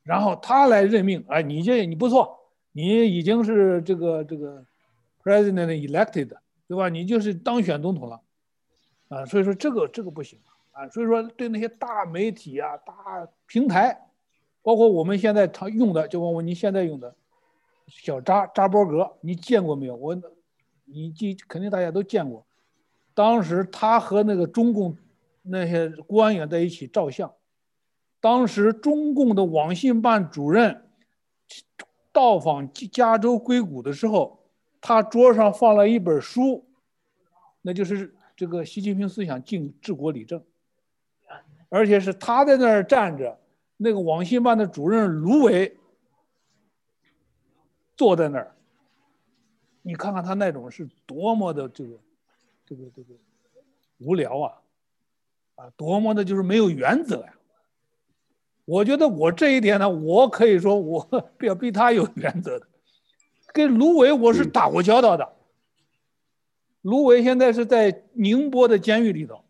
[0.02, 1.24] 然后他来任命。
[1.28, 2.38] 哎，你这你不错，
[2.72, 4.64] 你已经是这个这个
[5.22, 6.36] president elected，
[6.68, 6.88] 对吧？
[6.88, 8.20] 你就是当选总统了，
[9.08, 10.38] 啊，所以说这个这个不行
[10.72, 10.88] 啊。
[10.88, 14.08] 所以说对那些大媒体啊、大平台，
[14.62, 17.14] 包括我们现在常用的，就包括你现在用的
[17.90, 19.96] 小扎扎波格，你见过没有？
[19.96, 20.16] 我，
[20.84, 22.46] 你记肯定大家都见过。
[23.12, 24.96] 当时他和那个中共
[25.42, 27.30] 那些官员在一起照相，
[28.20, 30.88] 当时中共的网信办主任
[32.12, 34.38] 到访加州硅谷的时候，
[34.80, 36.64] 他桌上放了一本书，
[37.62, 40.42] 那就是这个习近平思想进治国理政，
[41.68, 43.38] 而且是他在那儿站着，
[43.76, 45.76] 那个网信办的主任卢伟
[48.00, 48.56] 坐在那儿，
[49.82, 51.98] 你看看他那种是多么的这个。
[52.64, 53.14] 这个这个
[53.98, 54.62] 无聊啊，
[55.56, 57.34] 啊，多么的就是没有原则呀！
[58.64, 61.06] 我觉得我这一点呢，我可以说我
[61.42, 62.66] 要比他有原则的。
[63.52, 65.36] 跟卢伟我是打过交道的。
[66.80, 69.44] 卢伟现在是在宁波的监狱里头，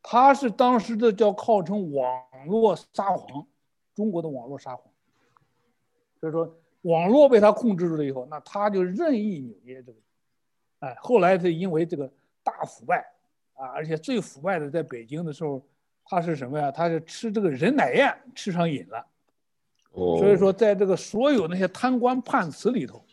[0.00, 3.46] 他是当时的叫号称网络沙皇，
[3.94, 4.90] 中国的网络沙皇。
[6.20, 6.56] 所以说，
[6.86, 9.98] 网络被他控制住了以后，那他就任意扭捏这个。
[10.80, 12.10] 哎，后来是因为这个
[12.44, 13.04] 大腐败
[13.54, 15.60] 啊，而且最腐败的在北京的时候，
[16.04, 16.70] 他是什么呀？
[16.70, 19.06] 他是吃这个人奶宴吃上瘾了。
[19.92, 20.18] 哦。
[20.18, 23.04] 所以说，在这个所有那些贪官判词里头，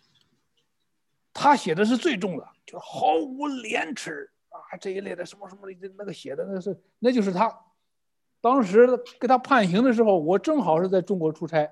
[1.34, 2.48] 他写的是最重的。
[2.66, 7.52] 就是毫无廉耻啊，这一类的什么什么的，那个写的那是，那就是他。
[8.40, 8.88] 当时
[9.20, 11.70] 给他判刑的时候，我正好是在中国出差。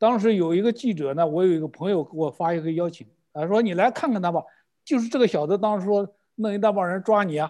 [0.00, 4.42] 当时有一个记者呢，我有一个朋友给我发一个邀请，他说你来看看他吧，
[4.82, 7.48] 就是这个小子当时说弄一大帮人抓你啊，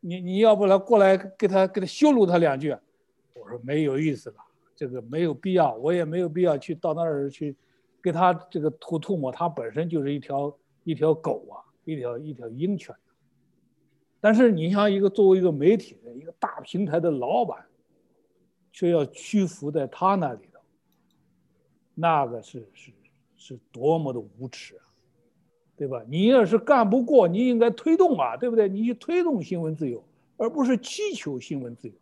[0.00, 2.76] 你你要不来过来给他给他羞辱他两句。
[3.34, 4.36] 我说没有意思了，
[4.76, 7.56] 这个没有必要，我也没有必要去到那儿去
[8.02, 11.64] 给他这个吐吐沫，他本身就是一条一条狗啊。
[11.86, 12.94] 一条一条鹰犬，
[14.20, 17.64] 但是你像一个作为一个媒体的一个大平台的老板，
[18.70, 20.49] 却要屈服在他那里，
[21.94, 22.90] 那个是是
[23.36, 24.84] 是多么的无耻啊，
[25.76, 26.02] 对吧？
[26.08, 28.68] 你要是干不过，你应该推动啊，对不对？
[28.68, 30.02] 你去推动新闻自由，
[30.36, 31.94] 而不是祈求新闻自由，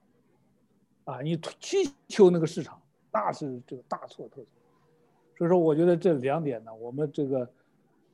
[1.05, 2.81] 啊，你祈求那个市场，
[3.13, 4.47] 那是这个大错特错。
[5.37, 7.49] 所以说，我觉得这两点呢，我们这个。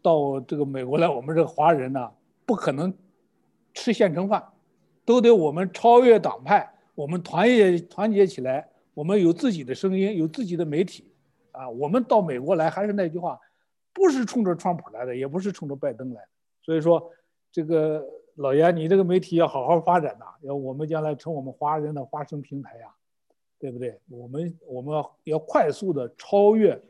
[0.05, 2.13] 到这个美国来，我们这个华人呢，
[2.45, 2.93] 不可能
[3.73, 4.45] 吃现成饭，
[5.03, 11.07] 都得我们超越党派，我们团结团结起来，我们有自己的声音，有自己的媒体，
[11.55, 13.41] 啊，我们到美国来还是那句话，
[13.93, 16.29] 不是冲着川普来的，也不是冲着拜登来的，
[16.63, 17.13] 所以说，
[17.53, 22.95] 这个老严，你这个媒体要好好发展呐，要我们将来成我们华人的发声平台呀，
[23.59, 24.01] 对不对？
[24.09, 26.81] 我们我们要要快速的超越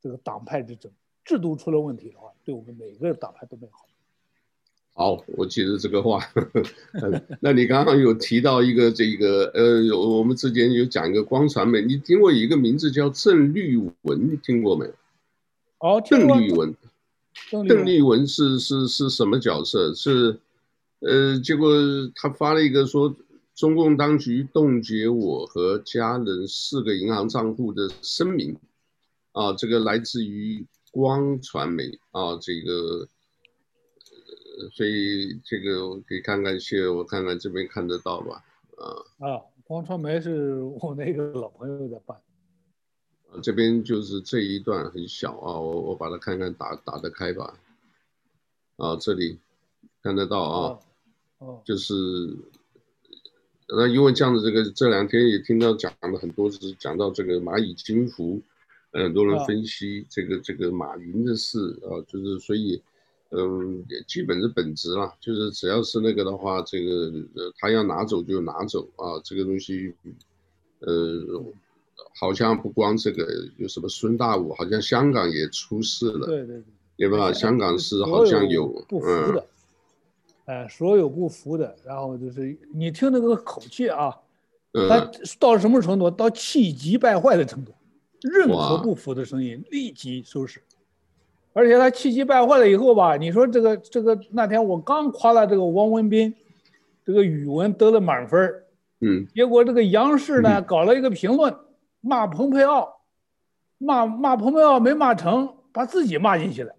[0.00, 0.90] 这个党派之争。
[1.24, 3.87] 制度出了问题的话，对我们每个党派都没好。
[4.98, 6.20] 好，我记得这个话。
[7.40, 14.92] 那你刚刚有提到一个这个呃，我们之前有讲一个光传媒，你听过一个名字叫郑绿文，你听过没有？
[15.78, 16.74] 哦，邓丽文。
[17.68, 19.94] 邓丽文是是是什么角色？
[19.94, 20.36] 是
[20.98, 21.70] 呃，结果
[22.16, 23.14] 他发了一个说，
[23.54, 28.56] 中共当局冻结我和家人四个银行账户的声明
[29.30, 30.66] 啊，这个来自于。
[30.90, 33.06] 光传媒啊，这个，
[34.72, 38.44] 所以这个我可以看看，去我看看这边看得到吧？
[38.76, 42.16] 啊啊，光传媒是我那个老朋友在办。
[43.30, 47.58] 啊，这边就是这一段很小啊，我我把它看看打打得开吧？
[48.76, 49.38] 啊，这里
[50.02, 50.80] 看得到啊，
[51.38, 51.94] 哦，就是，
[53.68, 58.40] 那因为这样的这个这两天也听到讲的很多，就是讲到这个蚂蚁金服。
[58.90, 62.82] 很多人分析这个这个马云的事啊，就是所以，
[63.30, 69.94] 嗯，基本是本质了，就是只要是那个的话，这个呃他要拿走就拿走啊，这个东西，
[70.80, 71.44] 呃，
[72.18, 73.26] 好像不光这个
[73.58, 76.62] 有什么孙大武，好像香港也出事了，对对
[76.96, 77.32] 对，对吧？
[77.32, 79.46] 香港是好像有不服的，
[80.46, 84.16] 哎，所有不服的，然后就是你听那个口气啊，
[84.88, 86.10] 他到什么程度？
[86.10, 87.72] 到气急败坏的程度。
[88.20, 90.60] 任何不服的声音立即收拾，
[91.58, 96.32] 而且他气急败坏了以后吧，你说这个这个那天我刚夸了这个汪文斌，
[97.04, 98.62] 这个语文得了满分，
[99.00, 101.52] 嗯，结果这个央视呢搞了一个评论，
[102.00, 103.00] 骂蓬佩奥，
[103.78, 106.72] 骂骂蓬佩奥没骂成，把自己骂进去了。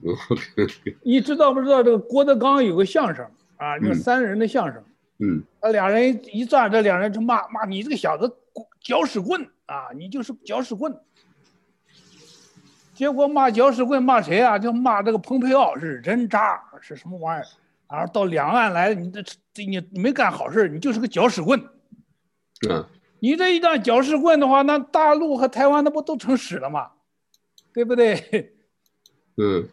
[1.02, 4.84] 你知道不知道这个郭德纲有个相声啊，就三人的相声，
[5.20, 8.30] 嗯，他俩人一站，这两人就骂骂你这个小子
[8.82, 9.48] 搅屎棍。
[9.68, 10.90] 啊，你就是搅屎棍！
[12.98, 14.58] 结果骂搅屎棍骂谁啊？
[14.58, 17.46] 就骂这个蓬佩奥是人渣，是什么玩意儿？
[17.88, 21.62] 然后到两岸来，你这这你你没干好事，你就是个搅屎棍。
[22.68, 22.84] 嗯，
[23.20, 26.90] 你这一当搅屎棍的话，那大陆和台湾那不都成屎了吗？
[27.72, 28.52] 对不对？
[29.36, 29.68] 嗯。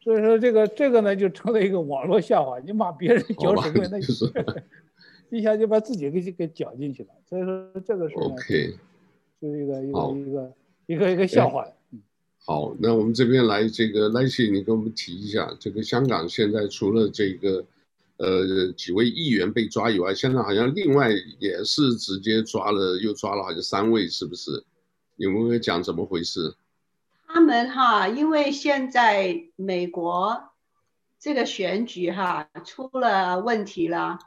[0.00, 2.58] 所以说这个这个呢，就成了一个网络笑话。
[2.60, 4.24] 你骂别人搅屎棍，那就是
[5.28, 7.10] 一下就把自己给给搅进去了。
[7.28, 8.14] 所以说这个是。
[8.14, 8.74] OK。
[9.38, 10.52] 是一个一个一个
[10.86, 11.66] 一个一个笑话。
[12.46, 17.64] 好，那我们这边来这个赖谢，你跟我们提一下，这个香港现在除了这个
[18.18, 24.62] 呃几位议员被抓以外，现在好像另外也是直接抓了，又抓了好像三位，是不是？
[25.16, 26.54] 有没有讲怎么回事？
[27.26, 30.50] 他们哈，因为现在美国
[31.18, 34.18] 这个选举哈出了问题了。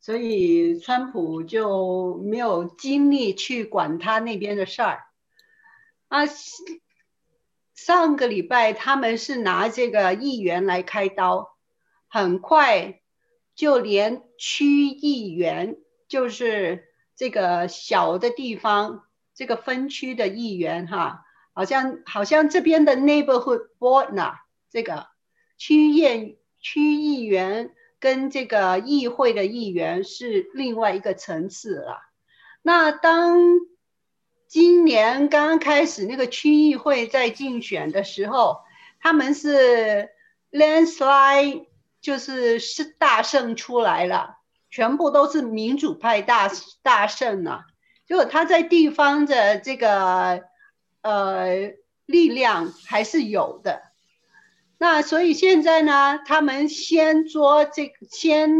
[0.00, 5.00] 所以，川普就没有精力去管他那边的事儿
[6.06, 6.24] 啊。
[7.78, 11.56] 上个礼拜他们是拿这个议员来开刀，
[12.08, 13.00] 很快
[13.54, 15.76] 就连区议员，
[16.08, 21.24] 就是这个小的地方这个分区的议员哈，
[21.54, 24.32] 好像好像这边的 neighborhood board 呢，
[24.68, 25.06] 这个
[25.56, 27.70] 区议区议员
[28.00, 32.00] 跟这个议会的议员是另外一个层次了。
[32.60, 33.38] 那当
[34.48, 38.62] 今年刚开始那个区议会在竞选的时候，
[38.98, 40.08] 他们是
[40.50, 41.66] landslide，
[42.00, 44.38] 就是是大胜出来了，
[44.70, 46.50] 全部都是民主派大
[46.82, 47.66] 大胜了。
[48.06, 50.44] 结果他在地方的这个
[51.02, 51.74] 呃
[52.06, 53.82] 力量还是有的。
[54.78, 58.50] 那所以现在呢，他们先做这个先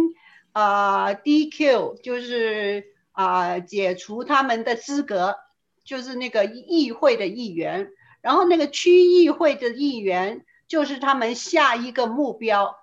[0.52, 5.36] 啊、DQ，就是啊、解除他们的资格。
[5.88, 12.76] 就是那个议会的议员，然后那个区议会的议员就是他们下一个目标。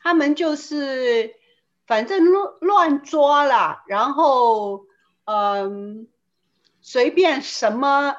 [0.00, 1.36] 他们就是
[1.86, 4.86] 反正乱乱抓了，然后
[5.24, 6.08] 嗯，
[6.80, 8.16] 随便什么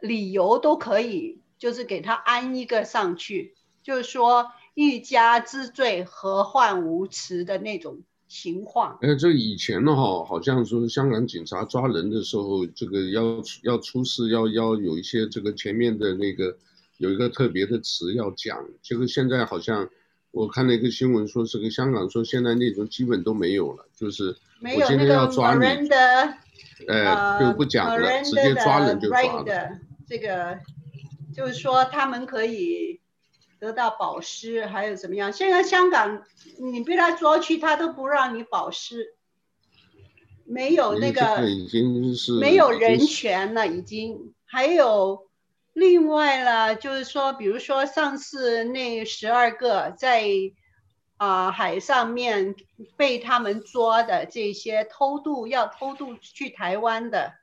[0.00, 8.02] 理由都可以，就是给他安一个上去，就是说欲加之罪，何患无辞的那种。
[8.34, 16.56] 情况，哎，这以前的话，好像说香港警察抓人的时候，这个要要出示，要要有一些这个前面的那个
[16.96, 18.66] 有一个特别的词要讲。
[18.80, 19.86] 这个现在好像
[20.30, 25.66] 我看了一个新闻说，这个香港说现在那种基本都没有了，就是我今天要抓你，
[26.88, 29.44] 哎，就不讲了，直接抓人就抓了。
[30.08, 30.58] 这个
[31.36, 33.01] 就是说他们可以。
[33.62, 35.32] 得到保释还有怎么样？
[35.32, 36.24] 现在香港，
[36.58, 39.14] 你被他抓去，他都不让你保释，
[40.44, 44.34] 没有那个，已经是没有人权了，已经。
[44.44, 45.28] 还有
[45.74, 50.24] 另外呢，就是说，比如说上次那十二个在
[51.18, 52.56] 啊、呃、海上面
[52.96, 57.34] 被他们抓的这些偷渡要偷渡去台湾的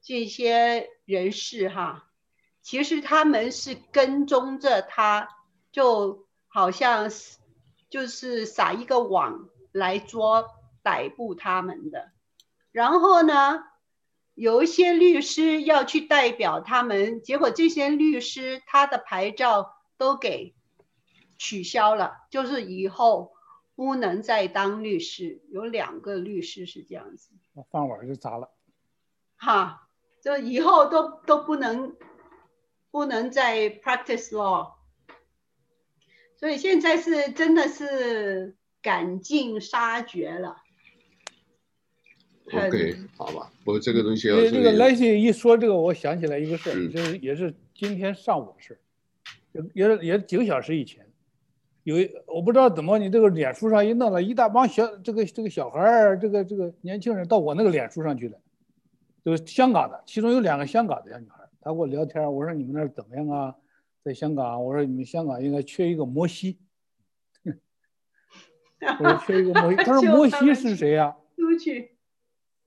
[0.00, 2.04] 这些人士哈，
[2.62, 5.30] 其实他们是跟踪着他。
[5.76, 7.36] 就好像是
[7.90, 10.48] 就是撒一个网来捉
[10.82, 12.12] 逮捕他们的，
[12.72, 13.62] 然后呢，
[14.32, 20.54] 有一些律师要去代表他们，结果这些律师他的牌照都给
[21.36, 23.34] 取消了，就是以后
[23.74, 25.42] 不能再当律师。
[25.50, 27.32] 有两个律师是这样子，
[27.70, 28.50] 饭碗就砸了，
[29.36, 29.88] 哈，
[30.22, 31.94] 就以后都都不能
[32.90, 34.75] 不能再 practice law。
[36.38, 40.56] 所以现在是真的是赶尽杀绝了。
[42.52, 44.36] OK，好吧，我这个东西要。
[44.36, 48.78] 那个来信一说这个，我想起来一个事儿，就是也是今天上午的事儿，
[49.74, 51.04] 也也也几个小时以前，
[51.82, 58.38] 有一我不知道怎么你这个脸书上一弄了一大帮小这个这个小孩儿，这个这个年轻人到我那个脸书上去了，
[59.24, 63.54] 就是香港的，其中有两个香港的小女孩，她跟我聊天，我说你们那儿怎么样啊？
[64.06, 66.60] 在香港，我说你们香港应该缺一个摩西。
[68.80, 71.16] 我说缺一个摩西， 他说摩西是谁呀？
[71.34, 71.96] 出去。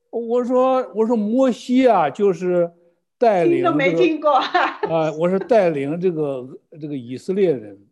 [0.09, 2.69] 我说我说摩西啊，就是
[3.17, 3.69] 带领、这个。
[3.69, 4.33] 听都没听过。
[4.33, 7.87] 啊，我是带领这个这个以色列人，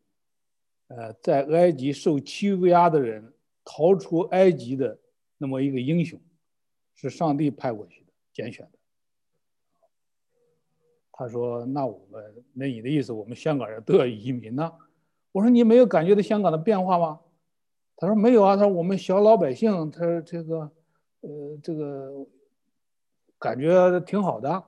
[0.89, 3.33] 呃，在埃及受欺压的人
[3.63, 4.99] 逃出埃及的
[5.37, 6.19] 那么一个英雄，
[6.95, 8.76] 是上帝派过去的，拣选的。
[11.19, 14.71] 他说：“那我们，那你的意思，我们香港人都要移民呢？”
[15.33, 17.19] 我说：“你没有感觉到香港的变化吗？”
[17.97, 20.71] 他说：“没有啊。”他说：“我们小老百姓，他这个，
[21.21, 22.23] 呃，这个
[23.39, 24.63] 感觉挺好的。”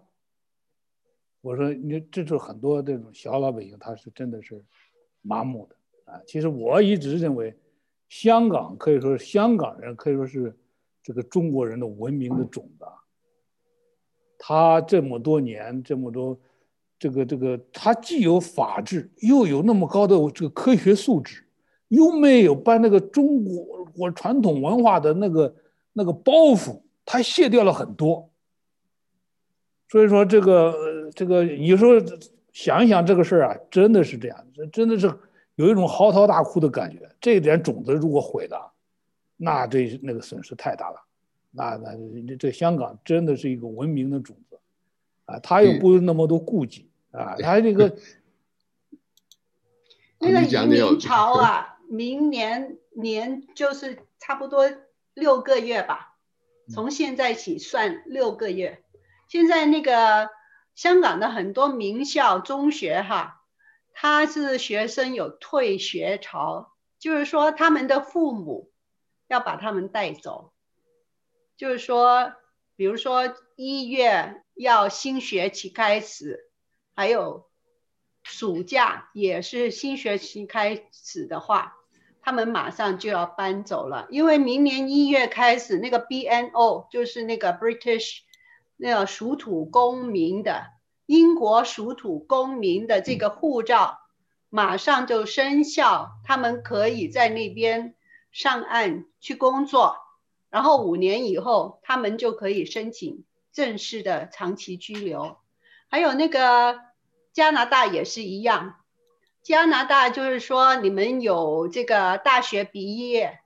[1.42, 4.66] 我说：“你这是很多这种小老百姓，他是真的是
[5.22, 5.76] 麻木的
[6.12, 6.20] 啊。
[6.26, 7.56] 其实我一直认为，
[8.10, 10.58] 香港可以说是香港人可以说是
[11.04, 12.86] 这个中国人的文明的种子。”
[14.40, 16.40] 他这么多年，这么多，
[16.98, 21.44] 这个这个，他既有法治，又有那么高的这个科学素质，
[21.90, 25.54] 又没有把那个中国我传统文化的那个
[25.92, 28.32] 那个包袱，他卸掉了很多。
[29.90, 30.74] 所以说，这个
[31.14, 31.92] 这个，有时候
[32.54, 35.12] 想一想这个事儿啊，真的是这样，真的是
[35.56, 37.10] 有一种嚎啕大哭的感觉。
[37.20, 38.72] 这点种子如果毁了，
[39.36, 41.09] 那对那个损失太大了。
[41.52, 44.60] 那那这香港真的是一个文明的种子，
[45.26, 47.98] 啊，他又不那么多顾忌啊，他这个
[50.20, 54.72] 那个移民潮 啊，明年年就是差不多
[55.14, 56.18] 六个月吧，
[56.70, 58.84] 从现在起算六个月。
[59.28, 60.30] 现在那个
[60.76, 63.44] 香港的很多名校中学哈，
[63.94, 68.72] 他是学生有退学潮，就是说他们的父母
[69.28, 70.52] 要把他们带走，
[71.60, 72.32] 就是说，
[72.78, 76.50] 比如说一月要新学期开始，
[76.96, 77.50] 还有
[78.24, 81.76] 暑假也是新学期开始的话。
[82.22, 88.20] 他们马上就要搬走了，因为明年一月开始，那个 BNO 就是那个 British
[88.78, 90.68] 那个属土公民的
[91.08, 94.00] 英国属土公民的这个护照
[94.50, 97.96] 马上就生效，他们可以在那边
[98.32, 99.98] 上岸去工作，
[100.50, 105.38] 然后五年以后他们就可以申请正式的长期居留，
[105.90, 106.80] 还有那个
[107.34, 108.76] 加拿大也是一样。
[109.42, 113.40] 加拿大就是说，你们有这个大学毕业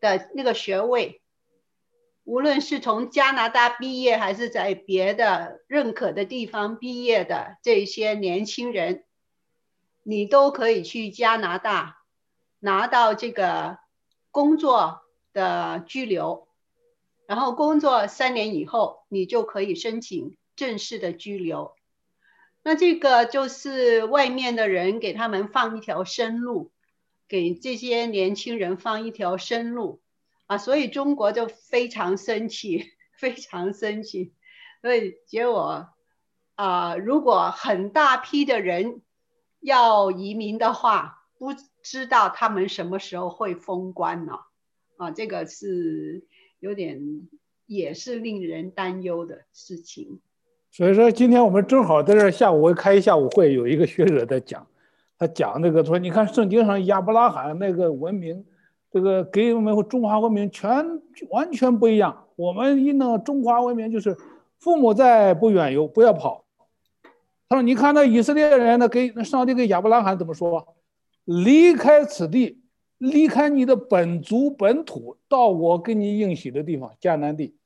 [0.00, 1.20] 的那个学位，
[2.24, 9.04] 无论是从加拿大毕业还是在别的认可的地方毕业的这些年轻人，
[10.04, 11.98] 你都可以去加拿大
[12.60, 13.78] 拿到这个
[14.30, 15.02] 工作
[15.36, 16.48] 的居留，
[17.26, 21.74] 然后工作三年以后，你就可以申请正式的居留。
[22.62, 26.72] 那这个就是外面的人给他们放一条生路，
[27.28, 30.00] 给这些年轻人放一条生路
[30.46, 34.32] 啊，所以中国就非常生气， 非常生气。
[34.80, 35.90] 所以结果
[36.54, 39.02] 啊，如果很大批的人
[39.60, 44.38] 要移民的话，不知道他们什么时候会封关呢？
[44.96, 46.24] 啊，这个是
[46.58, 47.28] 有点
[47.66, 50.20] 也是令人担忧的事情。
[50.70, 54.66] 所以说，今天我们正好在这下午开一下午会，有一个学者在讲，
[55.18, 58.44] 他讲那个说，你看圣经上亚伯拉罕那个文明，
[58.90, 60.68] 这个给我们中华文明全
[61.30, 62.26] 完全不一样。
[62.36, 64.16] 我们一弄中华文明就是
[64.58, 66.44] 父母在不远游，不要跑。
[67.48, 70.74] 他说，你看那以色列人呢，给那上帝给亚伯拉罕怎么说？
[71.24, 72.60] 离开此地，
[72.98, 77.56] 离开你的本族本土，到我给你应许的地方迦南地。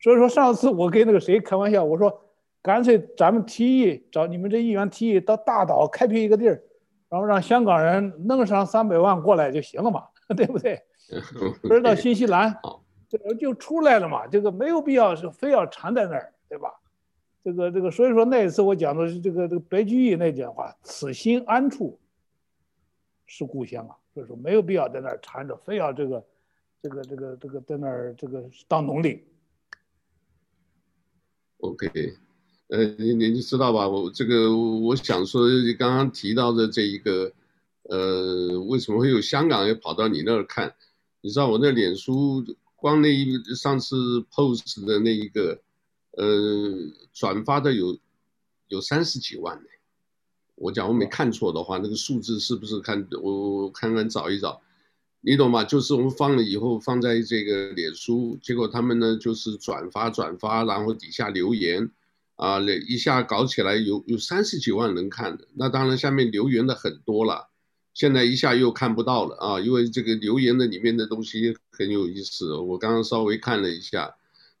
[0.00, 2.22] 所以说上次我跟那个谁开玩笑，我说。
[2.62, 6.60] 干脆咱们提议找你们这议员提议到大岛开辟一个地儿，
[7.08, 10.02] 然后让香港人弄上三百万过来就行了嘛，
[10.36, 10.82] 对不对？
[11.62, 12.52] 不是到新西兰，
[13.08, 16.72] 这个就出来了嘛，这个没有必要是非要缠在那儿，对吧？
[17.44, 22.00] 这个这个，所以说那一次我讲的是这个这个白居易那句话：“此心安处
[23.26, 26.24] 是故乡啊。”所以说没有必要在那儿缠着，非要这个
[26.80, 29.22] 这个这个这个在那儿这个当奴隶。
[31.58, 32.16] OK。
[32.68, 33.86] 呃，你你知道吧？
[33.86, 35.46] 我这个我想说，
[35.78, 37.30] 刚刚提到的这一个，
[37.82, 40.74] 呃，为什么会有香港人跑到你那儿看？
[41.20, 42.42] 你知道我那脸书
[42.74, 45.60] 光那一上次 post 的那一个，
[46.12, 46.24] 呃，
[47.12, 47.98] 转发的有
[48.68, 49.68] 有三十几万呢。
[50.56, 54.60] 我假如没看错的话，那个数字是不是看我我看看找一找？
[55.20, 55.64] 你懂吗？
[55.64, 61.90] 就是我们放了以后放在这个脸书，结果他们呢就是转发转发，然后底下留言。
[62.36, 67.48] 啊，那一下搞起来有有三十几万人看的，那当然下面留言的很多了，
[67.94, 74.14] 现在一下又看不到了啊，因为这个留言的里面的东西很有意思，我刚刚稍微看了一下，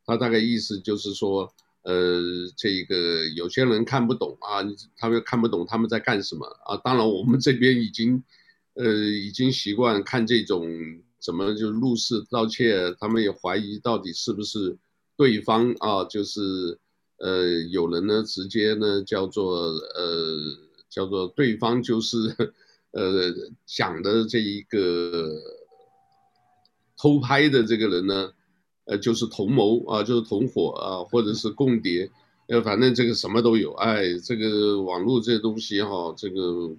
[0.06, 1.52] 他大概意思就是说，
[1.86, 2.20] 呃，
[2.56, 4.60] 这个有些人看不懂啊，
[4.96, 8.22] 他们看不懂他们在干什么啊，当然我们这边已经，
[8.74, 10.68] 呃，已经习惯看这种
[11.20, 14.76] 怎么就入室盗窃，他们也怀疑到底是不是
[15.16, 16.78] 对方啊，就是。
[17.18, 20.36] 呃，有人呢，直接呢叫做呃，
[20.90, 22.18] 叫做对方就是，
[22.90, 23.32] 呃，
[23.64, 25.34] 讲的这一个
[26.94, 28.30] 偷拍的这个人呢，
[28.86, 32.10] 呃，就是同谋啊，就是同伙啊，或者是共谍，
[32.48, 33.72] 呃，反正这个什么都有。
[33.74, 36.74] 哎，这个网络这些东西哈，这个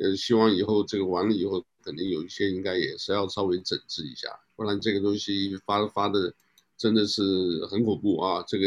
[0.00, 6.34] 呃，希望以后这个完了以后，肯定有一些应该也是要稍微整治一下，不然这个东西发发的。
[6.78, 7.22] 真的是
[7.70, 8.44] 很恐怖啊！
[8.48, 8.66] 这个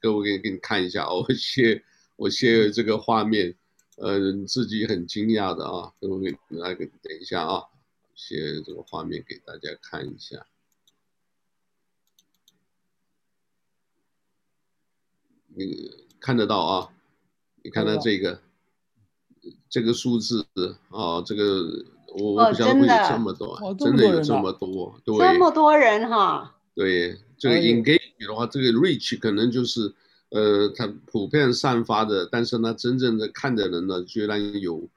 [0.00, 1.84] 各位给给你看一下，我写
[2.16, 3.54] 我写这个画面，
[3.96, 6.88] 呃，自己很惊讶的啊，各位来等
[7.20, 7.62] 一下啊，
[8.16, 10.44] 写这个画面给大家看一下，
[15.56, 15.90] 你
[16.20, 16.88] 看得到啊？
[17.62, 18.40] 你看到这个
[19.68, 20.46] 这个数字
[20.90, 21.84] 啊，这个
[22.16, 27.18] 我我不晓得会有这么多，哦、真的有这么多，对，这么多人哈，对。
[27.36, 29.92] 这个 engage 的话，这个 reach 可能就是，
[30.30, 34.88] 呃，它普遍散发的，但是呢，真正的看的人呢，居然有，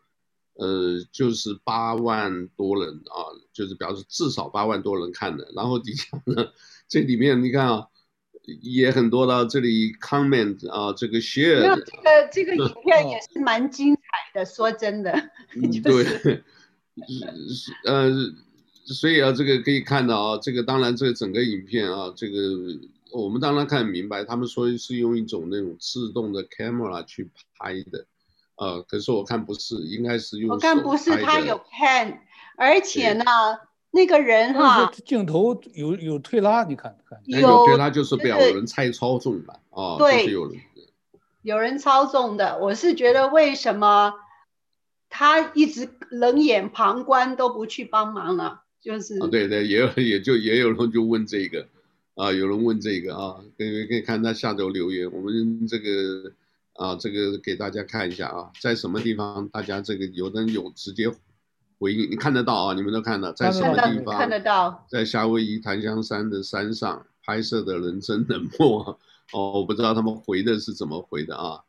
[0.54, 5.52] 呃，就是八万多人啊，就是表示至少八万多人看的。
[5.56, 6.48] 然后底下呢，
[6.88, 7.88] 这里面你看啊，
[8.62, 11.60] 也很多的这里 comment 啊，这个 share。
[11.62, 14.02] 那这个这个影片 也是蛮精彩
[14.34, 15.12] 的，说真的。
[15.56, 18.10] 嗯， 对，是呃，
[18.86, 22.40] 所以啊，这个可以看到啊，这个当然这个整个影片啊，这个
[23.12, 28.06] 我们当然看明白，他们说是用一种那种自动的 camera 去拍的，
[28.56, 30.52] 呃，可是我看不是，应该是用。
[30.52, 32.18] 我看不是，他有 pan，
[32.56, 33.26] 而且呢。
[33.98, 37.20] 那个人哈，镜头有有推拉，你看看。
[37.26, 40.62] 有推拉就是表有人猜操纵吧啊，对，就是有人
[41.42, 42.60] 有人操纵的。
[42.60, 44.14] 我是觉得为什么
[45.10, 48.60] 他一直冷眼旁观都不去帮忙呢？
[48.80, 51.66] 就是啊，对对，也有也就也有人就问这个
[52.14, 56.32] 啊，有人问这个啊，可以可以看他下头留言，我们这个
[56.74, 61.12] 啊，这个给大家看一下啊，在什么地方大家这个有的人有直接。
[61.80, 64.18] 回应你看得到啊，你们都看到，在什么地方？
[64.18, 69.00] 看得到，在夏威夷檀香山的山上拍摄的人真冷漠
[69.34, 71.64] 哦，我不知道他们回的是怎么回的啊。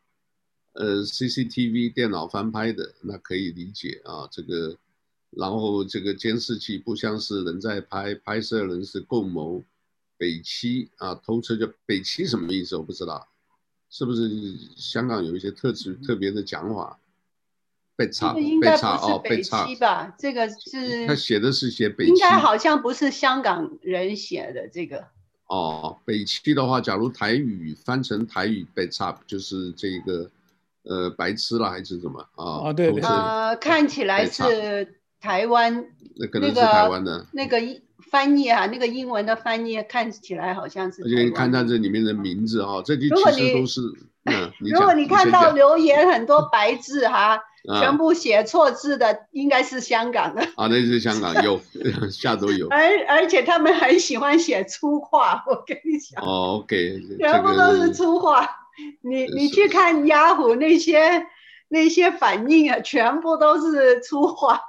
[0.73, 4.27] 呃，CCTV 电脑翻拍的，那可以理解啊。
[4.31, 4.77] 这个，
[5.31, 9.63] 然后这个监视器不像是人在拍，拍摄人是共谋
[10.17, 12.77] 北七啊，偷车就北七什么意思？
[12.77, 13.27] 我不知道，
[13.89, 14.29] 是不是
[14.77, 16.99] 香港有一些特殊特别的讲法？
[17.99, 20.15] 被查，被查哦，被查吧？
[20.17, 25.03] 这个是他写的是写北七，应该好像不是香港人写的这个。
[25.47, 30.31] 哦，北七的话，假如台语翻成台语被查，就是这个
[30.83, 32.69] 呃白痴了还是什么啊？
[32.69, 35.85] 啊，对对呃，看起来是台湾，
[36.15, 37.59] 那可能是台湾的那个
[38.09, 41.03] 翻译啊，那个英文的翻译看起来好像是。
[41.03, 43.81] 而且你看它这里面的名字啊，这句其实都是
[44.23, 44.49] 嗯。
[44.63, 47.37] 如果你看到留言很多白字哈。
[47.79, 51.59] 全部写错字的应该是香港的啊，那是香港 有
[52.09, 56.23] 下周有，而而且他们很喜欢写粗话， 我跟你讲。
[56.23, 58.49] 哦，OK，全部都是粗话。
[59.01, 61.25] 你你去看雅虎那些
[61.67, 64.61] 那些反应啊，全部都是粗话。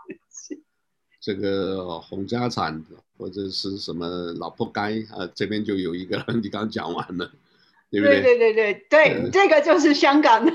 [1.20, 2.82] 这个洪家产
[3.16, 7.30] 或者是什么老婆该啊，这边就有一个，你刚讲完了，
[7.90, 8.20] 对不对？
[8.20, 10.52] 对对对对对，这个就是香港的。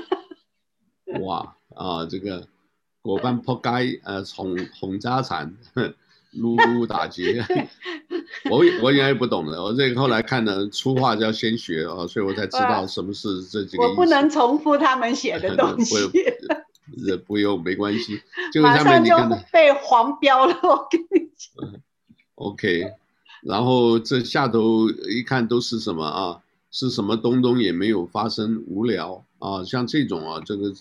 [1.20, 1.55] 哇。
[1.76, 2.48] 啊，这个
[3.02, 5.54] 果班扑街，呃，洪洪家产，
[6.32, 7.44] 撸撸打劫，
[8.50, 13.82] 我我原来不懂的，我这后来看了粗话就要先学啊，所以我才知道什么是这几个。
[13.84, 15.94] 我不能重复他们写的东西。
[16.06, 18.22] 不，不用，没关系。
[18.52, 19.14] 就马上就
[19.52, 21.80] 被黄标了，我跟你讲。
[22.36, 22.90] OK，
[23.42, 26.40] 然后这下头一看都是什么啊？
[26.70, 30.72] 是什么东东也没有发生，无聊啊，像这种啊，这个。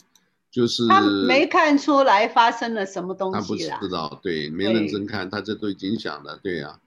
[0.56, 6.80] 就是他没看出来发生了什么东西，他不知道，对，没认真看，他这都已经想了，对呀、啊，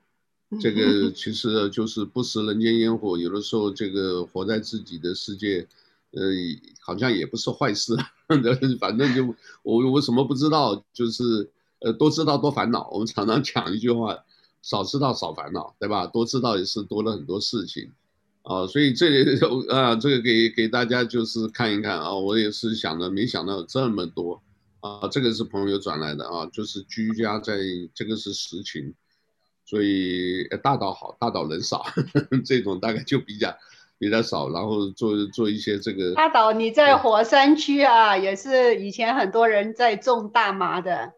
[0.59, 5.69] 这个 其实就是不食人间烟火，有的时候这个活在自己的世界，
[6.12, 6.23] 呃，
[6.81, 7.95] 好像也不是坏事，
[8.81, 11.51] 反正就我我什么不知道，就是
[11.81, 14.16] 呃多知道多烦恼，我们常常讲一句话，
[14.62, 16.07] 少知道少烦恼，对吧？
[16.07, 17.93] 多知道也是多了很多事情。
[18.43, 19.39] 啊，所以这里
[19.70, 24.43] 啊，这个给给大家就是看一看啊，我也是想的，没想到有这么多
[24.80, 27.59] 啊，这个是朋友转来的啊，就是居家在
[27.95, 28.95] 这个是实情，
[29.64, 33.55] 所以大岛好，大岛人少，呵 呵这种大概就比较
[33.99, 36.14] 比较少，然后做做一些这个。
[36.14, 41.12] 大岛你在火山区啊，也是以前很多人在种大麻的，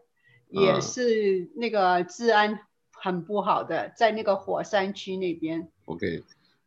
[0.49, 2.59] 也是那个治安
[2.91, 5.69] 很不好的，在那个火山区那边。
[5.85, 6.23] OK。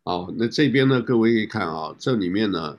[0.06, 2.78] 好，那这边呢，各位可以看啊，这里面呢，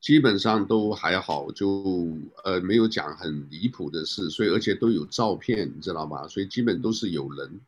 [0.00, 6.26] 基本上都还好，就呃没有讲很离谱的事，所以而且都有照片，你知道吧？
[6.26, 7.60] 所以基本都是有人，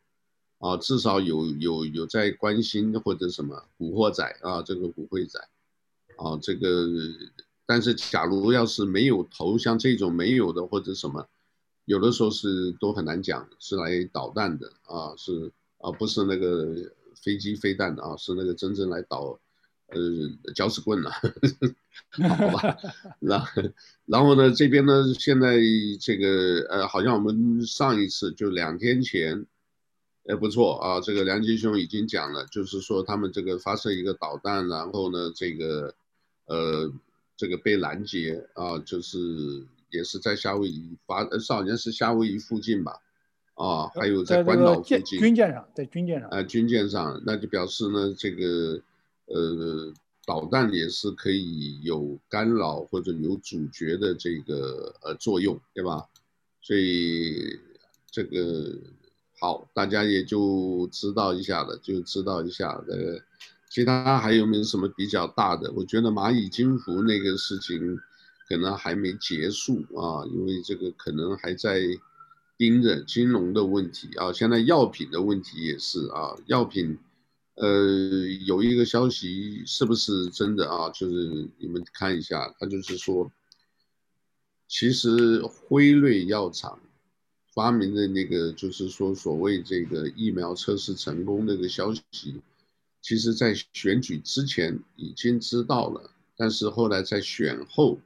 [0.59, 5.39] 啊，至少有有有在关心或者什么古惑仔啊，这个古惑仔，
[6.17, 6.89] 啊，这个，
[7.65, 11.25] 但是假如要是没有头，像这种没有的或者什么，
[11.85, 16.93] 有的时候是都很难讲，是来捣蛋的啊，是啊，不是那个。
[17.27, 19.37] 飞机飞弹的啊，是那个真正来捣，
[19.89, 19.99] 呃，
[20.55, 21.11] 搅屎棍了，
[22.39, 22.77] 好吧？
[23.19, 23.63] 然后，
[24.07, 25.59] 然后呢，这边呢，现在
[26.01, 29.45] 这个呃，好像我们上一次就两天前，
[30.29, 35.93] 哎，不错啊，这个梁吉兄已经讲了，就是说他们这个发射一个导弹，然后呢，这个
[36.47, 36.93] 呃，
[37.37, 43.03] 这个被拦截啊，就是也是在夏威夷发，呃，好像是夏威夷附近吧。
[43.57, 48.81] 啊，还有在关岛附近军舰上，在军舰上，呃，军舰上，那就表示呢，这个
[49.27, 49.93] 呃
[50.27, 56.05] 导弹也是可以有干扰或者有阻绝的这个呃作用，对吧？
[56.61, 57.59] 所以
[58.11, 58.77] 这个
[59.41, 63.19] 好，大家也就知道一下了，就知道一下，呃，
[63.71, 65.73] 其他还有没有什么比较大的？
[65.73, 67.97] 我觉得蚂蚁金服那个事情
[68.49, 71.81] 可能还没结束啊，因为这个可能还在
[72.59, 74.33] 盯着金融的问题啊。
[74.33, 76.99] 现在药品的问题也是啊，药品，
[77.55, 77.87] 呃，
[78.47, 80.89] 有一个消息是不是真的啊？
[80.91, 83.31] 就是你们看一下，他就是说，
[84.69, 86.81] 其实辉瑞药厂
[87.55, 92.41] 发明的那个，就是说所谓这个疫苗测试成功那个消息。
[93.03, 98.01] 其实，在选举之前已经知道了，但是后来在选后，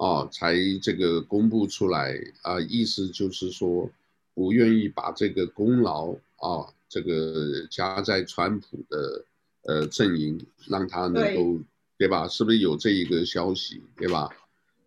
[0.00, 3.90] 啊，才这个公布出来啊，意思就是说，
[4.32, 9.24] 不愿意把这个功劳啊，这个加在川普的
[9.64, 11.58] 呃阵营，让他能够
[11.98, 12.26] 对，对吧？
[12.28, 14.30] 是不是有这一个消息，对吧？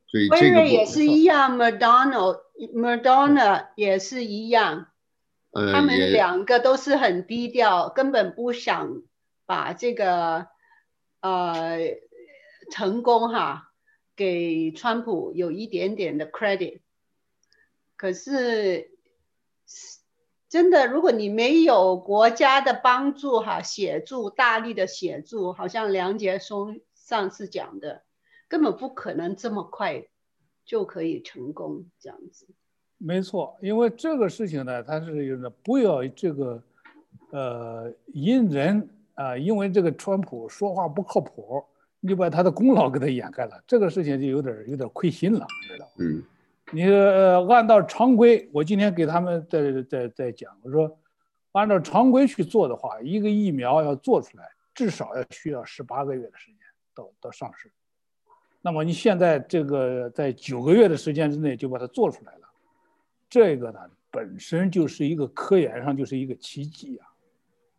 [0.07, 2.39] 所以这个也是一样，Madonna
[2.73, 4.87] Madonna 也是一样，
[5.51, 9.03] 呃，他们两个都是很低调，根本不想。
[9.45, 10.47] 把这个
[11.19, 11.77] 呃
[12.71, 13.72] 成功哈
[14.15, 16.79] 给川普有一点点的 credit，
[17.95, 18.91] 可是
[20.49, 28.03] 真的，如果你没有国家的帮助哈，协助大力的协助，好像梁杰松上次讲的，
[28.47, 30.05] 根本不可能这么快
[30.65, 32.47] 就可以成功这样子。
[32.97, 36.63] 没错，因为这个事情呢，它是有的，不要这个
[37.31, 38.89] 呃因人。
[39.15, 41.63] 啊，因为这个川普说话不靠谱，
[42.05, 46.21] 你把他的功劳给他掩盖了，这个事情就有点有点亏心了，知道嗯，
[46.73, 50.99] 你呃按照常规，我今天给他们在在在讲，我说
[51.53, 54.43] 按照常规去做的话，一个疫苗要做出来，
[54.73, 56.57] 至少要需要十八个月的时间
[56.93, 57.71] 到到上市。
[58.61, 62.47] 那么你现在这个在九个月的时间之内就把它做出来了，
[63.29, 63.79] 这个呢
[64.11, 67.07] 本身就是一个科研上就是一个奇迹啊，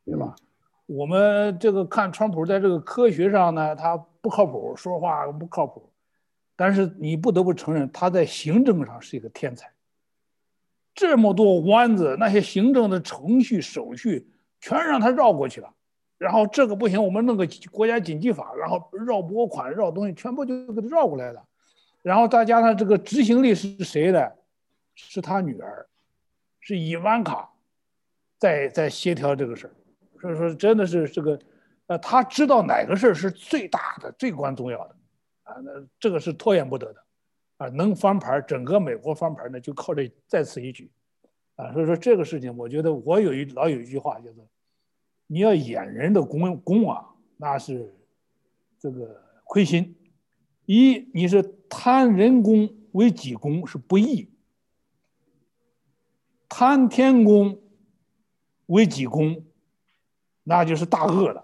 [0.07, 0.35] 对吧？
[0.41, 0.45] 嗯
[0.87, 5.93] 我们这个看川普在这个科学上呢，他不靠谱，说话不靠谱，
[6.57, 9.71] 但是你不得不承认他在行政上是一个天才。
[10.95, 14.27] 这么多弯子，那些行政的程序手续
[14.61, 15.71] 全让他绕过去了，
[16.17, 21.45] 然后这个不行，我们弄个国家紧急法，然后绕拨款、绕东西，全部就给他绕过来了。
[22.01, 24.39] 然后再加上这个执行力是谁的？
[24.95, 25.87] 是他女儿，
[26.61, 27.51] 是伊万卡
[28.39, 29.75] 在在协调这个事儿。
[30.23, 31.39] 所以说，真的是这个，
[31.87, 34.97] 呃，他知道哪个事儿是最大的、最关重要的，
[35.43, 35.71] 啊，那
[36.01, 37.05] 这个是拖延不得的，
[37.59, 40.91] 啊，能翻盘，整个美国翻盘呢，就靠这在此一举，
[41.57, 44.49] 啊，所以说这个事情，我觉得我有一老有一句话叫做，
[45.27, 47.05] 你要掩人的功功啊，
[47.37, 47.95] 那是
[48.79, 49.95] 这个亏心，
[50.65, 54.31] 一你是贪人功为己功是不义，
[56.49, 57.61] 贪天功
[58.67, 59.45] 为己功。
[60.47, 61.44] 那就是大恶了，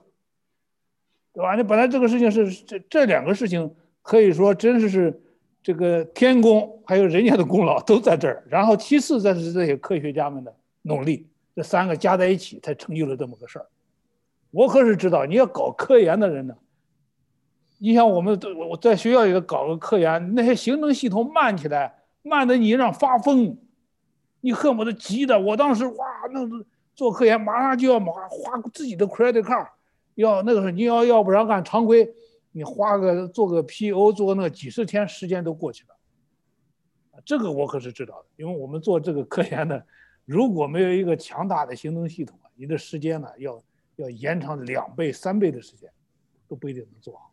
[1.41, 1.57] 对吧？
[1.57, 5.23] 你本来这个事情是这这两个事情，可以说真是是
[5.63, 11.27] 这个天功还有人家的功劳都在这儿，然后其次再是这些科学家们的努力，
[11.57, 13.67] 这三个加在一起才成就了这么个事儿。
[14.51, 16.55] 我可是知道，你要搞科研的人呢，
[17.79, 18.39] 你像我们
[18.69, 23.57] 我在学校里头搞个科研，那些行政系统慢起来，慢得你让发疯，
[24.43, 26.41] 你恨不得急的，我当时哇那。
[26.93, 29.67] 做科研马上就要马花自己的 credit card，
[30.21, 32.15] 要那个时候你要要不然按常规，
[32.53, 39.87] 你花个做个 PO 做那几十天时间都过去了，这个我可是知道的，因为我们做这个科研的，
[40.25, 43.63] 如果没有一个强大的行政系统啊，你的时间呢要
[43.97, 45.91] 要延长两倍三倍的时间，
[46.49, 47.33] 都不一定能做好。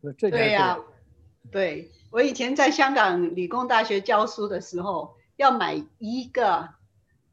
[0.00, 0.78] 那这对呀、啊，
[1.50, 6.68] 对我以前在香港理工大学教书的时候，要买一个。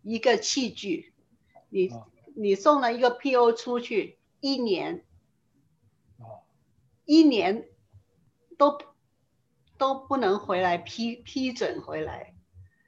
[0.02, 1.12] 一个器具，
[1.68, 1.92] 你
[2.34, 5.06] 你送了一个 PO 出去，一年，
[7.06, 7.68] 一年
[8.58, 8.78] 都
[9.78, 12.36] 都不能回来批批准回来，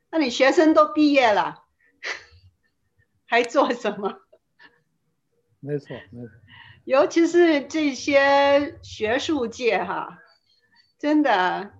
[0.09, 1.63] 那你学生都毕业了，
[3.25, 4.21] 还做什么？
[5.59, 6.31] 没错，没错。
[6.83, 10.19] 尤其是这些学术界哈，
[10.97, 11.73] 真的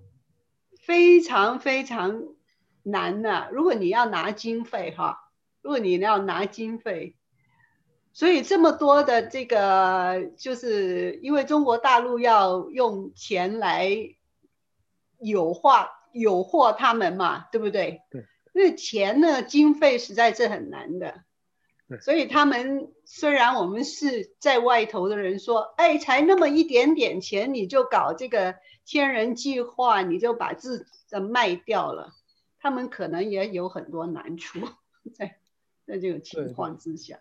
[0.80, 2.24] 非常非常
[2.84, 3.49] 难的。
[3.51, 5.28] 如果你要拿经费哈。
[5.63, 7.15] 如果你要拿经费，
[8.14, 13.89] 所以这么多的这个，就是因为中国大陆要用钱来
[15.20, 18.01] 诱惑诱惑他们嘛，对不对？
[18.09, 18.26] 对。
[18.53, 21.24] 因为钱呢，经费实在是很难的。
[21.88, 21.99] 对。
[22.01, 28.55] 所以他们虽然我们是在外头的人说，哎，才那么一点点钱，你就搞这个
[28.86, 32.14] 天人计划，你就把自己的卖掉了，
[32.59, 34.59] 他们可能也有很多难处
[35.16, 35.38] 在。
[35.88, 37.20] 在这种情况之下，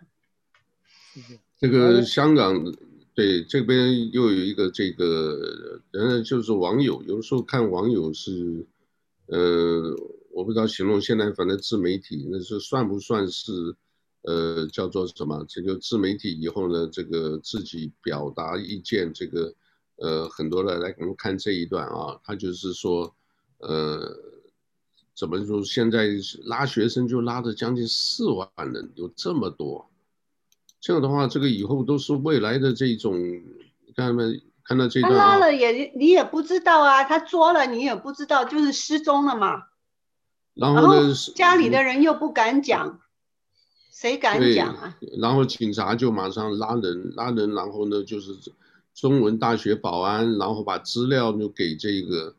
[1.58, 2.74] 这个香港
[3.14, 8.64] 对，这边又有一个这个，人就是网友，有时候看网友是，
[9.26, 9.94] 呃，
[10.32, 13.74] 我不知道形容现在反正自媒体那是算不算是，
[14.22, 15.44] 呃，叫做什么？
[15.48, 19.54] 这个自媒体以后呢，这个自己表达意见，这个，
[19.96, 23.14] 呃，很多的来我们看这一段啊，他就是说，
[23.58, 24.16] 呃，
[25.14, 25.62] 怎么说？
[25.62, 26.08] 现在
[26.44, 29.90] 拉学生就拉了将近四万人，有这么多。
[30.80, 33.14] 这样的话，这个以后都是未来的这种，
[33.94, 34.42] 看到没？
[34.62, 39.64] 看到这段、啊、他拉了也你也不知道啊，他捉了你也不知道，就是失踪了嘛。
[40.54, 41.12] 然后呢？
[41.34, 43.00] 家里的人又不敢讲，
[43.90, 44.96] 谁敢讲啊？
[45.18, 48.36] 然后警察就马上拉人，拉人，然后呢就是
[48.94, 52.34] 中文大学保安，然后把资料就给这个，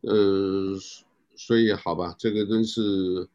[0.00, 0.78] 呃，
[1.36, 3.28] 所以好吧，这个真是。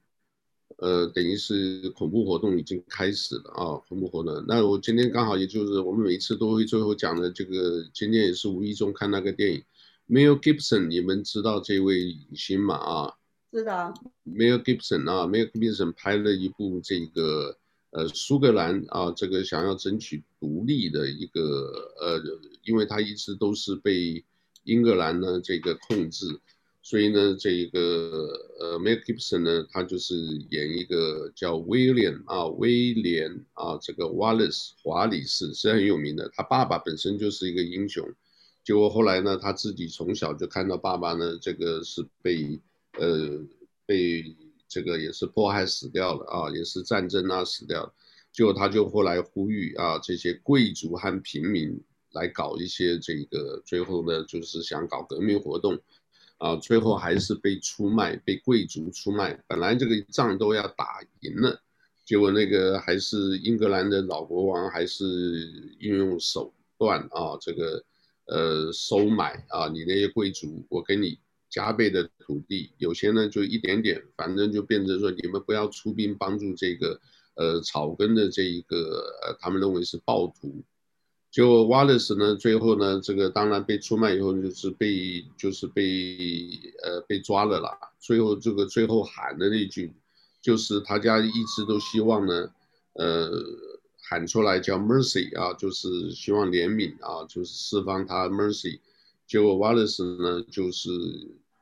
[0.78, 4.44] 呃，等于是恐怖活动已经开始了啊，恐怖活动。
[4.48, 9.64] 那我今天刚好也就是我们每一次都会最后讲的这个，今天也是无意中看那个电影
[10.10, 12.76] ，Mel Gibson，你们知道这位影星吗？
[12.76, 13.14] 啊，
[13.52, 13.94] 知道。
[14.26, 17.58] Mel Gibson 啊，Mel Gibson 拍了一部这个
[17.92, 22.22] 呃苏格兰啊，这个想要争取独立的一个呃，
[22.64, 24.24] 因为他一直都是被
[24.64, 26.40] 英格兰呢这个控制。
[26.86, 27.80] 所以呢，这一个
[28.60, 30.16] 呃，Mel Gibson 呢，他就是
[30.50, 36.30] 演一个叫威廉啊，威廉啊，这个 Wallace 华里士是很有名的。
[36.34, 38.06] 他爸爸本身就是一个英雄，
[38.66, 42.60] 结果后来呢，他自己从小就看到爸爸呢，这个是被
[43.00, 43.40] 呃
[43.86, 44.36] 被
[44.68, 47.94] 这个也是迫害死掉了啊，也是战争啊死掉了。
[48.34, 51.80] 结果他就后来呼吁啊，这些贵族和平民
[52.12, 55.80] 来搞一些这个，最后呢，就是想搞革命活动。
[56.44, 59.41] 啊，最后还是被出卖，被贵族出卖。
[59.48, 61.58] 本来这个仗都要打赢了，
[62.04, 65.06] 结果那个还是英格兰的老国王，还是
[65.80, 67.82] 运用手段啊，这个
[68.26, 71.18] 呃收买啊，你那些贵族，我给你
[71.50, 77.00] 加倍的土地，有些呢就一点点，反正就变成说你们不要出兵帮助这个
[77.36, 79.02] 呃草根的这一个，
[79.39, 80.62] 他们认为是暴徒。
[81.34, 86.16] 就 Wallace 呢，最后呢，这个当然被出卖以后，就是被就是被
[86.84, 87.76] 呃被抓了啦。
[88.00, 89.92] 最后这个最后喊的那句，
[90.40, 92.52] 就是他家一直都希望呢，
[92.94, 93.32] 呃
[94.04, 98.80] 喊出来叫 Mercy 啊，就是希望怜悯啊，就是释放他 Mercy。
[99.26, 100.92] 结果 Wallace 呢，就是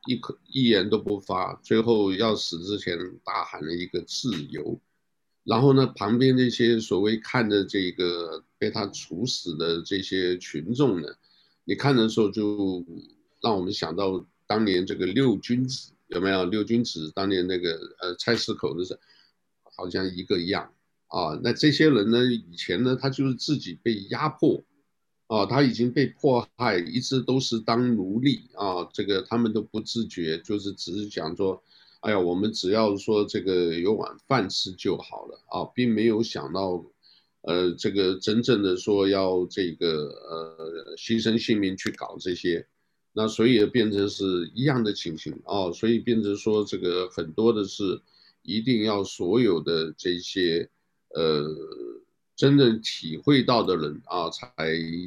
[0.06, 4.78] 一口一言都不发，最后要死之前大喊了一个自由。
[5.44, 11.08] 然后呢，旁边那些所谓看着这个被他处死的这些群众呢，
[11.64, 12.84] 你看的时候就
[13.40, 16.44] 让我们想到当年这个六君子有没有？
[16.44, 19.00] 六君子当年那个呃菜市口的时候，
[19.76, 20.72] 好像一个样
[21.08, 21.36] 啊。
[21.42, 24.62] 那这些人呢，以前呢，他就是自己被压迫
[25.26, 31.60] 啊，他已经被迫害，一直都是当奴隶啊，这个他们都不自觉，就是只是讲说。
[32.02, 36.84] 哎呀，我们只要说这个有碗饭吃就好了啊，并没有想到，
[37.42, 42.66] 呃，这个真正的说要这个呃牺牲性命去搞这些，
[43.12, 48.00] 那所以变成是一样的情形啊，所以变成说这个很多的是
[48.42, 50.68] 一定要所有的这些
[51.14, 51.46] 呃
[52.34, 54.52] 真正体会到的人啊，才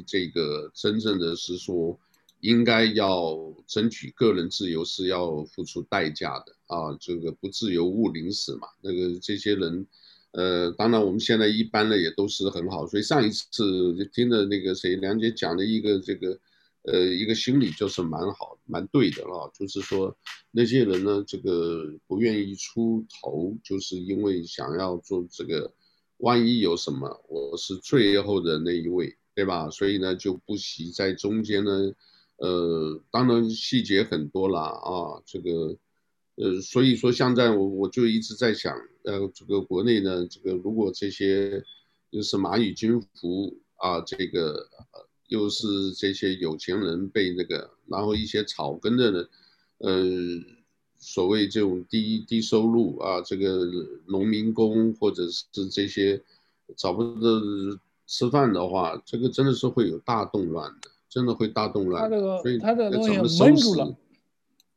[0.06, 1.98] 这个真正的是说。
[2.46, 3.36] 应该要
[3.66, 8.68] 争取个人自由是要付出代价的啊，这个不自由勿宁死嘛。
[8.80, 9.84] 那个这些人，
[10.30, 12.86] 呃，当然我们现在一般的也都是很好。
[12.86, 16.38] 所以上一次听的那个谁梁姐讲的一个这个，
[16.82, 20.16] 呃，一个心理就是蛮好，蛮对的啊，就是说
[20.52, 25.72] 那些人呢，这个不愿意出头，就是因为想要做这个，
[26.18, 29.68] 万一有什么，我是最后的那一位，对吧？
[29.68, 31.92] 所以呢，就不惜在中间呢。
[32.36, 35.76] 呃，当然细节很多了啊，这个，
[36.36, 41.64] 呃，所以说现在我我就一直在想，呃，这个国内呢，这个如果这些
[42.10, 44.68] 又是蚂蚁金服啊，这个
[45.28, 49.28] 又是这些有钱人被那个，然后一些草根的人，
[49.78, 49.94] 呃，
[50.98, 53.66] 所谓这种低低收入啊，这个
[54.06, 56.22] 农民工或者是这些
[56.76, 57.30] 找不到
[58.06, 60.90] 吃饭的话，这个真的是会有大动乱的。
[61.08, 63.94] 真的会大动乱，他这个所以他这个东西闷住了。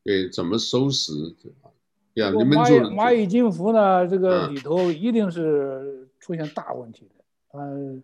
[0.03, 1.11] 对，怎么收拾？
[1.41, 1.51] 对
[2.23, 4.07] 呀，你们蚂蚁蚂蚁金服呢？
[4.07, 7.59] 这个里头一定是出现大问题的。
[7.59, 8.01] 嗯，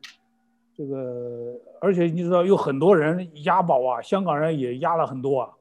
[0.76, 5.54] 这个而且你知道有很多人押宝啊，香港人也押了很多啊。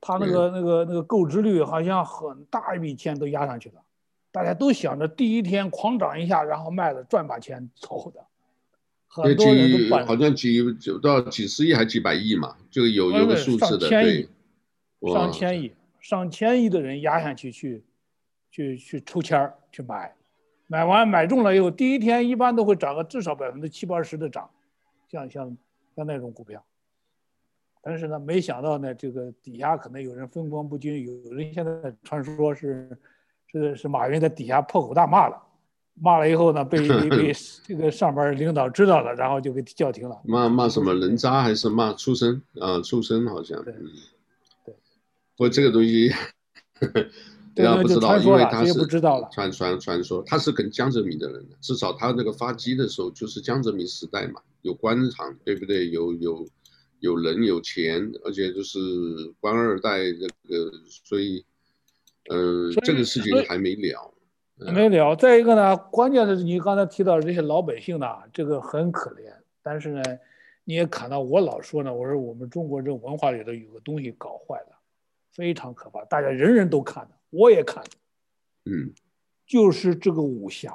[0.00, 3.82] 他那个那个那个购置率好像很大一笔钱都押上去了，
[4.30, 8.24] 大家都想着第一天狂涨一下，然后卖了赚把钱走的。
[9.08, 14.28] 很多人都办，好像几就到几十亿还几百亿嘛，就有有个数字的，对，
[15.12, 17.82] 上千亿，上千亿的人压下去去
[18.50, 20.14] 去去抽签去买，
[20.66, 24.50] 买完买中了以后，第一天一般都会涨个至少百分之七八十的涨，
[25.10, 25.56] 像像
[25.96, 26.62] 像那种股票。
[27.80, 32.90] 但是呢，没想到呢，这个底下可能有人分光不均，有人现在传说是，
[33.46, 35.40] 是是马云在底下破口大骂了，
[36.00, 37.32] 骂了以后呢，被 被被
[37.66, 40.16] 这个上边领导知道了，然后就给叫停了。
[40.24, 42.80] 骂骂什么人渣还是骂畜生啊？
[42.80, 43.62] 畜生好像。
[43.64, 43.74] 对。
[45.36, 46.10] 不过这个东西，
[47.54, 48.72] 大家不知道，因为他是
[49.32, 55.90] 传传传说，他是跟江泽民的人，至少他那个发迹的时候就是江泽民时代嘛，有官场，对不对？
[55.90, 56.46] 有有。
[57.00, 58.76] 有人有钱，而且就是
[59.38, 60.72] 官二代，这个，
[61.04, 61.44] 所以，
[62.28, 64.12] 呃，这个事情还没了，
[64.58, 65.14] 没了。
[65.14, 69.32] 再一个呢，关键的是你刚才提到这些老百姓呢，这个很可怜。
[69.62, 70.02] 但是呢，
[70.64, 74.78] 你也看到我老说呢，我说我们中国这文化里头有个东西搞坏了，
[75.32, 77.84] 非常可怕，大家人人都看的，我也看，
[78.64, 78.92] 嗯，
[79.46, 80.72] 就是这个武侠，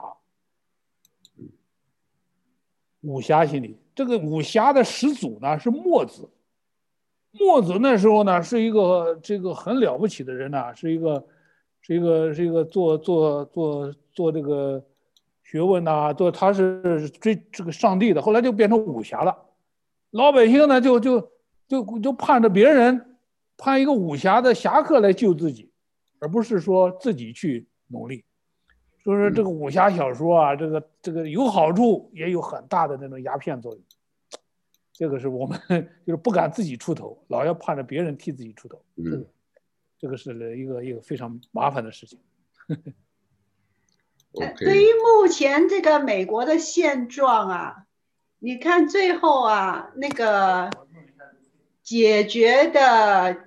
[3.02, 3.78] 武侠心理。
[3.96, 6.30] 这个武侠的始祖呢是墨子，
[7.32, 11.24] 墨子那时候呢是一个这个很了不起的人呐，是一个，
[11.84, 14.84] 是一个是一个做做做做这个
[15.44, 19.38] 学问呐，做他是追这个上帝的，后来就变成武侠了，
[20.12, 21.30] 老百姓呢就就
[21.68, 23.18] 就就盼着别人，
[23.58, 25.70] 盼一个武侠的侠客来救自己，
[26.20, 28.24] 而不是说自己去努力。
[29.04, 33.82] 所以说这个武侠小说啊，这个这个有好处，也有很大的那种鸦片作用。
[34.94, 35.60] 这个是我们
[36.08, 38.82] 就是不敢自己出头，老要盼着别人替自己出头。
[38.96, 39.26] 嗯，
[40.04, 42.20] 这个是一个一个非常麻烦的事情。
[44.34, 44.66] Okay.
[44.66, 47.86] 对于目前这个美国的现状啊，
[48.40, 50.70] 你看最后啊那个
[51.82, 53.46] 解决的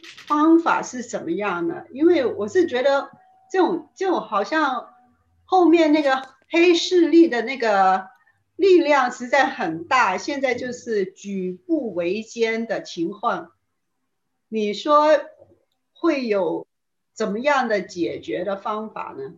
[0.00, 1.86] 方法是什么样的？
[1.92, 3.10] 因为我是觉得
[3.52, 4.88] 这种这种好像。
[5.50, 8.10] 后面那个黑势力的那个
[8.56, 13.52] 力量实在很大，现在就是举步维艰的情况。
[14.48, 15.18] 你说
[15.98, 16.66] 会有
[17.12, 19.34] 怎么样的解决的方法呢？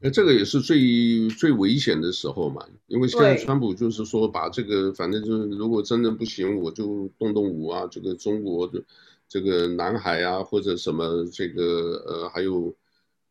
[0.00, 8.82] 那，这个也是最最危险的时候嘛，因为现在川普就是说把这个，反正就是如果真的不行，我就动动武啊，这个中国的
[9.28, 12.74] 这个南海啊，或者什么这个呃还有。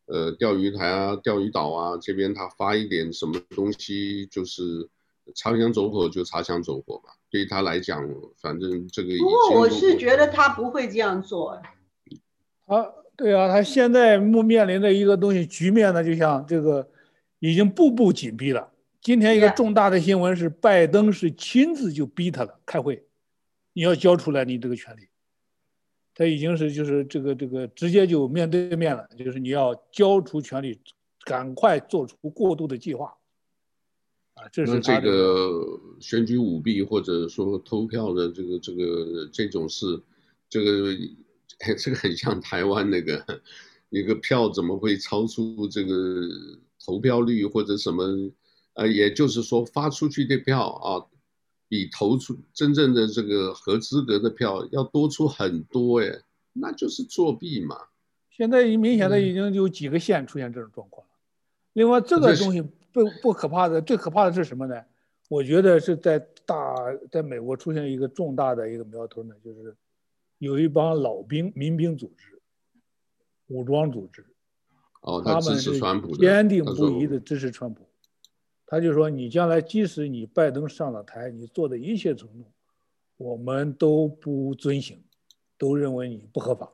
[0.08, 4.90] 呃，钓鱼台啊，钓鱼岛啊，这边他发一点什么东西，就是
[5.34, 7.16] 擦枪走火就擦枪走火吧。
[7.32, 8.08] 对他来讲，
[8.42, 9.18] 反正这个。
[9.18, 11.60] 不过我是觉得他不会这样做。
[12.66, 16.90] 啊，对啊，他现在目面临的一个东西局面呢，就像这个
[17.40, 18.70] 已经步步紧逼了。
[19.02, 23.04] 今天一个重大的新闻是，拜登是亲自就逼他了，开会，
[23.74, 25.08] 你要交出来你这个权利。
[26.14, 30.80] 他已经是就是这个这个直接就面对面了，就是你要交出权利，
[31.24, 33.16] 赶快做出过渡的计划。
[34.42, 40.02] 啊，这是这个选举舞弊或者说投票的这个这个这种事，
[40.50, 40.98] 这个
[41.78, 43.24] 这个很像台湾那个
[43.90, 46.28] 一个票怎么会超出这个
[46.84, 48.32] 投票率或者什么？
[48.74, 51.06] 呃，也就是说发出去的票啊。
[51.72, 56.22] 比投出真正的这个合资格的票要多出很多哎，
[56.52, 57.78] 那就是作弊嘛。
[58.30, 61.14] 现在明显的已经有几个县出现这种状况了。
[61.72, 62.62] 另外，这个东西
[62.92, 64.84] 不不可怕的，最可怕的是什么呢？
[65.30, 66.76] 我觉得是在大
[67.10, 69.76] 在美国出现一个重大的一个苗头呢，就是
[70.40, 72.40] 有一帮老兵民兵组织、
[73.48, 74.26] 武装组织，
[75.02, 77.88] 哦，他支持川普的，坚定不移的支持川普。
[78.66, 82.46] 他就说：“你将来即使你拜登上了台，你做的一切承诺，
[83.18, 85.04] 我们都不遵行，
[85.58, 86.72] 都认为你不合法。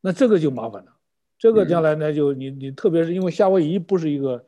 [0.00, 0.96] 那这个就麻烦了。
[1.36, 4.44] 这个将来呢，就你你特别是因为夏威夷不是一个，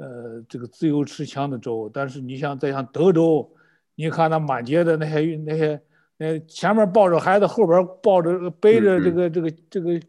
[0.00, 3.48] 呃，这个自由持枪的州，但是你像再像德州，
[3.94, 5.80] 你看那满街的那些那些，
[6.18, 10.00] 呃，前面抱着孩子，后边抱着背着这个这个这个，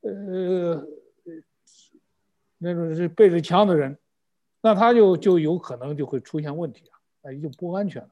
[0.00, 0.84] 呃，
[2.58, 3.96] 那种是背着枪的人。”
[4.60, 8.08] 那他就就有可能就会出现问题啊，哎，就不安全了。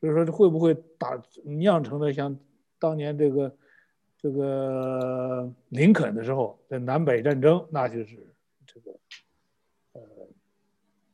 [0.00, 2.34] 所以说，会不会打酿成了像
[2.78, 3.54] 当年这个
[4.18, 8.16] 这个林肯的时候在南北战争，那就是
[8.66, 8.98] 这个呃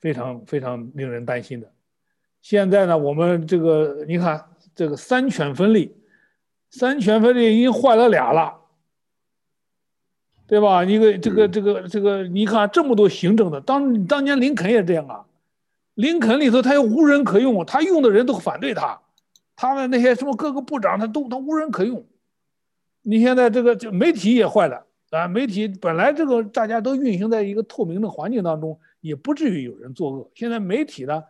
[0.02, 1.72] 非常非常令人担心的。
[2.42, 4.44] 现在呢，我们这个你看
[4.74, 5.96] 这个三权分立，
[6.68, 8.58] 三权分立已经坏了俩了。
[10.44, 10.84] 对吧？
[10.84, 15.24] 一个这个这个这个，你看这么多行政的，当当年林肯也这样啊，
[15.94, 19.00] 林肯里头他又无人可用，他用的人都反对他，
[19.56, 22.04] 他的那些什么各个部长他都他无人可用。
[23.00, 25.26] 你现在这个就媒体也坏了啊！
[25.26, 30.30] 媒体本来这个大家都运行在一个透明的环境当中，也不至于有人作恶。
[30.34, 31.22] 现在媒体呢，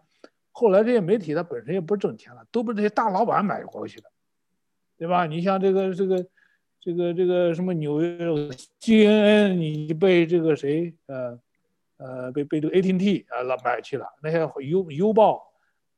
[0.52, 4.04] 后来这些媒体它本身也不挣钱了，都被这些大老板买过去了，
[4.96, 5.26] 对吧？
[5.26, 6.26] 你像这个这个
[6.80, 8.16] 这个这个什么纽约
[8.80, 11.38] CNN，你被这个谁呃
[11.96, 15.42] 呃被被这个 AT&T 啊老买去了，那些邮邮报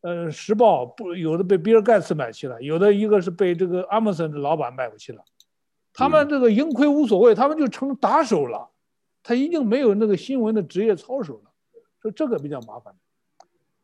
[0.03, 5.23] 呃时报不有的被比尔盖茨买去了，有的一个是被这个 Amazon 的老板买过去了。
[5.97, 8.71] 他们这个盈亏无所谓，他们就成打手了，
[9.23, 11.44] 他已经没有那个新闻的职业操守了，
[12.05, 12.95] 所以这个比较麻烦。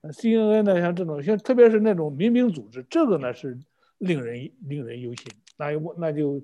[0.02, 3.58] CNN 呢，像这种，像特别是那种民兵组织，这个呢是
[3.96, 5.32] 令人令人忧心。
[5.56, 6.42] 那又那就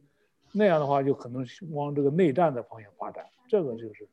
[0.53, 4.09] 那样的话，就可能往这个内战的方向发展，这个就是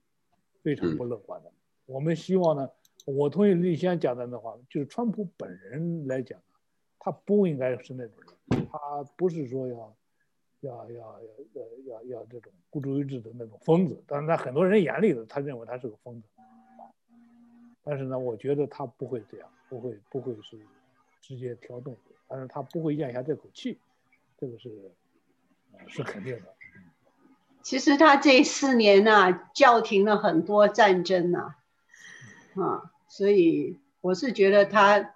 [0.61, 1.49] 非常不乐观的。
[1.85, 2.69] 我们希望呢，
[3.05, 6.37] 我同意李先讲的那话，就是川普本人来讲，
[6.99, 8.77] 他不应该是那种人，他
[9.15, 9.95] 不是说要。
[10.63, 11.19] 要要要
[11.55, 16.27] 要要要这种孤注一掷的那种疯子，但是在很多人眼里呢，他认为他是个疯子。
[17.83, 20.57] 但是呢，我觉得他不会这样，不会不会是
[21.21, 21.95] 直接挑动，
[22.27, 23.77] 但是他不会咽下这口气，
[24.37, 24.71] 这个是
[25.87, 26.53] 是肯定的。
[27.61, 31.55] 其实他这四年呢、叫停了很多战争呐、
[32.55, 35.15] 啊，啊，所以我是觉得他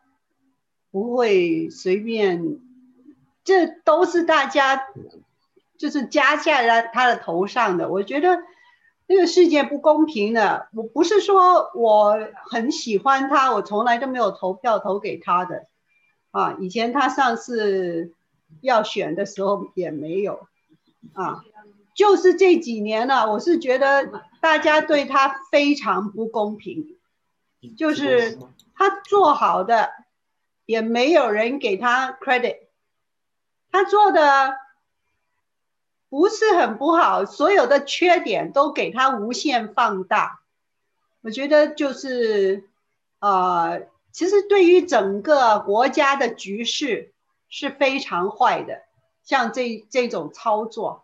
[0.92, 2.60] 不会随便，
[3.44, 4.88] 这都是大家。
[5.78, 8.40] 就是加在了他的头上的，我觉得
[9.08, 10.68] 这个世界不公平的。
[10.74, 12.18] 我不是说我
[12.50, 15.66] 很喜欢他，我从来都没有投票投给他的，
[16.32, 18.14] 啊，以前他上次
[18.62, 20.48] 要选的时候也没有，
[21.14, 21.44] 啊，
[21.96, 26.98] 就是这几年呢，我是觉得大家对他非常不公平，
[27.78, 28.38] 就是
[28.76, 29.90] 他做好的
[30.66, 32.58] 也没有人给他 credit，
[33.72, 34.67] 他做的。
[36.10, 40.40] 不是很不好，所有的缺点都给他无限放大。
[41.22, 42.70] 我觉得就是，
[43.20, 43.82] 呃，
[44.12, 47.12] 其实对于整个国家的局势
[47.50, 48.84] 是非常坏的。
[49.24, 51.04] 像这这种操作，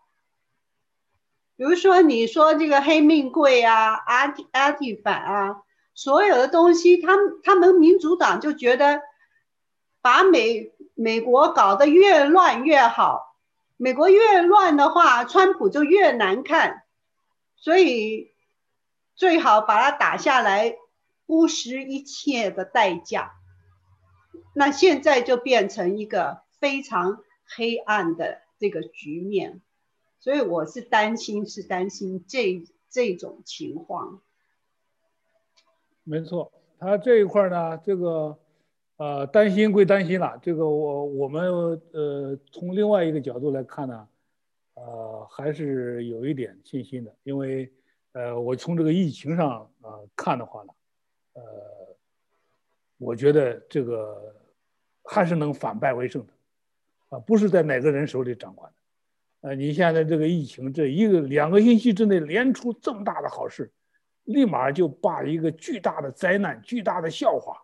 [1.56, 5.62] 比如说你说这个黑命贵啊、阿提阿提反啊，
[5.94, 9.02] 所有的东西，他们他们民主党就觉得
[10.00, 13.33] 把美美国搞得越乱越好。
[13.76, 16.84] 美国越乱的话，川普就越难看，
[17.56, 18.32] 所以
[19.14, 20.76] 最好把他打下来，
[21.26, 23.32] 不惜一切的代价。
[24.54, 29.60] 那现在就变成一个非常黑暗的这个局面，
[30.20, 34.22] 所以我是担心，是担心这这种情况。
[36.04, 38.38] 没错，他这一块呢，这个。
[38.96, 44.08] 呃，担心归担心了，这个我我们呃从另外一个角度来看呢，
[44.74, 47.72] 呃还是有一点信心的，因为
[48.12, 50.72] 呃我从这个疫情上呃看的话呢，
[51.32, 51.42] 呃
[52.96, 54.32] 我觉得这个
[55.02, 56.32] 还是能反败为胜的，
[57.08, 58.70] 啊不是在哪个人手里掌管
[59.40, 63.72] 的，呃你现在这个疫情这一个两个星期之内连出这么大的好事，
[64.22, 67.60] 立马就把一个巨大的灾难、巨大的笑话。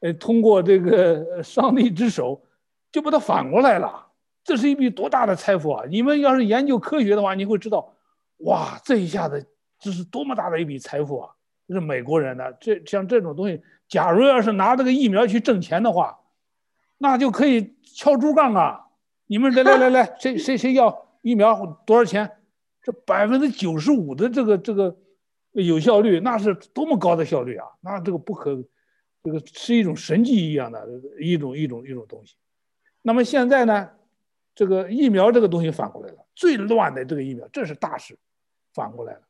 [0.00, 2.42] 呃，通过这个上帝之手，
[2.90, 4.06] 就把它反过来了。
[4.42, 5.84] 这是一笔多大的财富啊！
[5.90, 7.94] 你们要是研究科学的话，你会知道，
[8.38, 9.46] 哇，这一下子
[9.78, 11.30] 这是多么大的一笔财富啊！
[11.68, 16.18] 这是美国人的这像这种东西，假如要是拿这个疫苗去挣钱的话，
[16.96, 18.86] 那就可以敲竹杠啊！
[19.26, 22.38] 你们来来来来，谁谁谁要疫苗多少钱？
[22.82, 24.96] 这百分之九十五的这个这个
[25.52, 27.66] 有效率，那是多么高的效率啊！
[27.82, 28.64] 那这个不可。
[29.22, 30.88] 这个是一种神迹一样的
[31.18, 32.36] 一种一种一种东西，
[33.02, 33.90] 那么现在呢，
[34.54, 38.18] 这个疫苗这个东西反过来了，最乱的这个疫苗，这是大事，
[38.72, 39.22] 反过来了。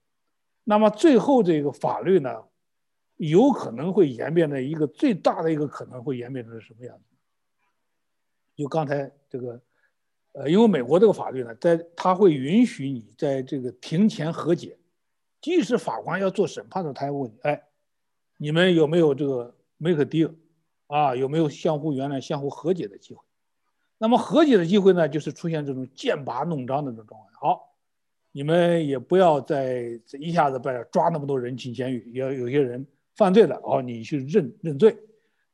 [0.64, 2.44] 那么最后这个法律呢，
[3.16, 7.04] 有可能会演变成一个最大的一个可能会演变成什么样子？
[8.56, 9.60] 就刚才这个，
[10.32, 14.78] 呃，因为美国这个法律呢，在它会允许你在这个庭前和解，
[15.40, 17.62] 即使法官要做审判的，他还问你，哎，
[18.36, 20.34] 你们有没有这个？make a deal，
[20.86, 23.24] 啊，有没有相互原谅、相互和解的机会？
[23.98, 27.32] 那么和解的机会呢，就是出现这种剑拔弩张的这种状况。
[27.32, 27.74] 好，
[28.32, 34.96] 你们也不要再一下子把抓那么多人进监狱，要有些人犯罪了，哦，你去认认罪。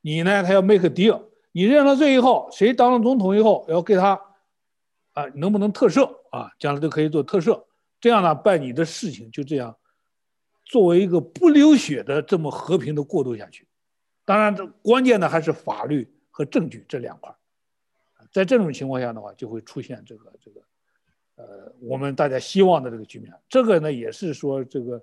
[0.01, 1.20] 你呢，他要 make a deal，
[1.51, 4.20] 你认了罪以后，谁当了总统以后，要给他
[5.15, 6.51] 啊，能不能特赦啊？
[6.61, 7.65] 将来都可以做特赦。
[7.98, 9.77] 这样呢，办你的事情就这样，
[10.66, 13.65] 作为一个不流血的这么和平的过渡下去。
[14.27, 17.35] 当然，这关键的还是法律和证据这两块。
[18.32, 20.61] 在这种情况下的话，就会出现这个这个，
[21.36, 23.32] 呃，我们大家希望的这个局面。
[23.48, 25.03] 这个呢，也是说这个，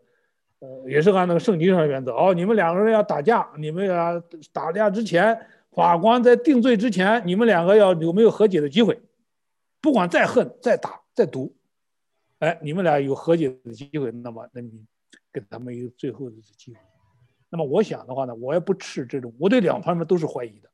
[0.59, 2.11] 呃，也是按那个圣经上的原则。
[2.13, 4.19] 哦，你们两个人要打架，你们要
[4.51, 5.35] 打架之前，
[5.71, 9.01] 法官在定罪之前，你们两个要有没有和解的机会？
[9.79, 11.55] 不管再恨、再打、再毒，
[12.39, 14.85] 哎，你们俩有和解的机会，那么那你
[15.31, 16.79] 给他们一个最后的机会。
[17.53, 20.67] 那么我想的话呢，我也不吃这种，我对两方面都是怀疑的。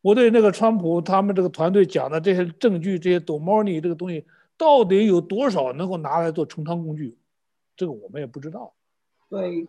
[0.00, 4.26] 我对那个川普他们这个团队讲的这些证据，这些 do money 这个东西，
[4.58, 7.16] 到底有多少能够拿来做呈堂工具，
[7.76, 8.74] 这个我们也不知道。
[9.30, 9.68] 对，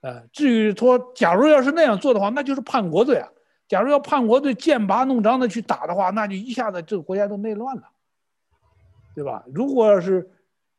[0.00, 3.28] 呃，至于说，假如要是那样做的话，那就是叛国罪啊。
[3.68, 7.82] 假如要叛国罪，剑拔弩张的去打的话，那就一下子这个国家都内乱了，
[9.14, 9.44] 对吧？
[9.52, 10.30] 如果要是。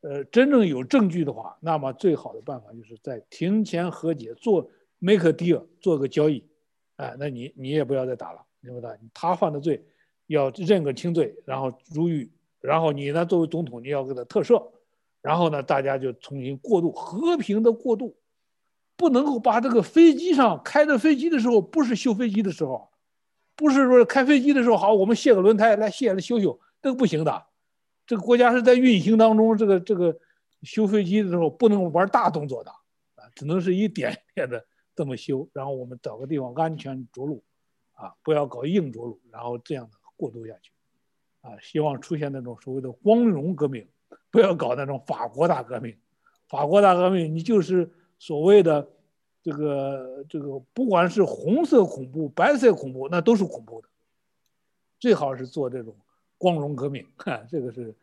[0.02, 4.68] 呃，真正有证据的话，那么最好的办法就是在庭前和解，做
[4.98, 6.44] make a deal，做个交易，
[6.96, 8.98] 哎，那你你也不要再打了，明白吧？
[9.14, 9.86] 他犯的罪
[10.26, 14.72] 要认个轻罪，然后入狱，然后你呢作为总统你要给他特赦，
[15.22, 18.16] 然后呢大家就重新过渡，和平的过渡，
[18.98, 22.90] 不能够把这个飞机上开着飞机的时候不是修飞机的时候，
[23.56, 27.46] 不是说开飞机的时候好，我们卸个轮胎来卸了修修，这个不行的。
[28.12, 30.20] 这个国家是在运行当中，这个这个
[30.64, 32.70] 修飞机的时候不能玩大动作的
[33.16, 37.42] 啊，只能是一点一点的这么修，然后我们找个地方安全着陆，
[37.94, 40.74] 啊，不要搞硬着陆，然后这样的过渡下去，
[41.40, 43.88] 啊，希望出现那种所谓的光荣革命，
[44.30, 45.96] 不要搞那种法国大革命，
[46.50, 47.90] 法国大革命你就是
[48.20, 48.90] 所谓的
[49.42, 53.88] 这个这个，不管是红色恐怖、白色恐怖，那都是恐怖的，
[55.00, 55.96] 最好是做这种。
[56.38, 57.96] 光荣革命，哈， 这个是，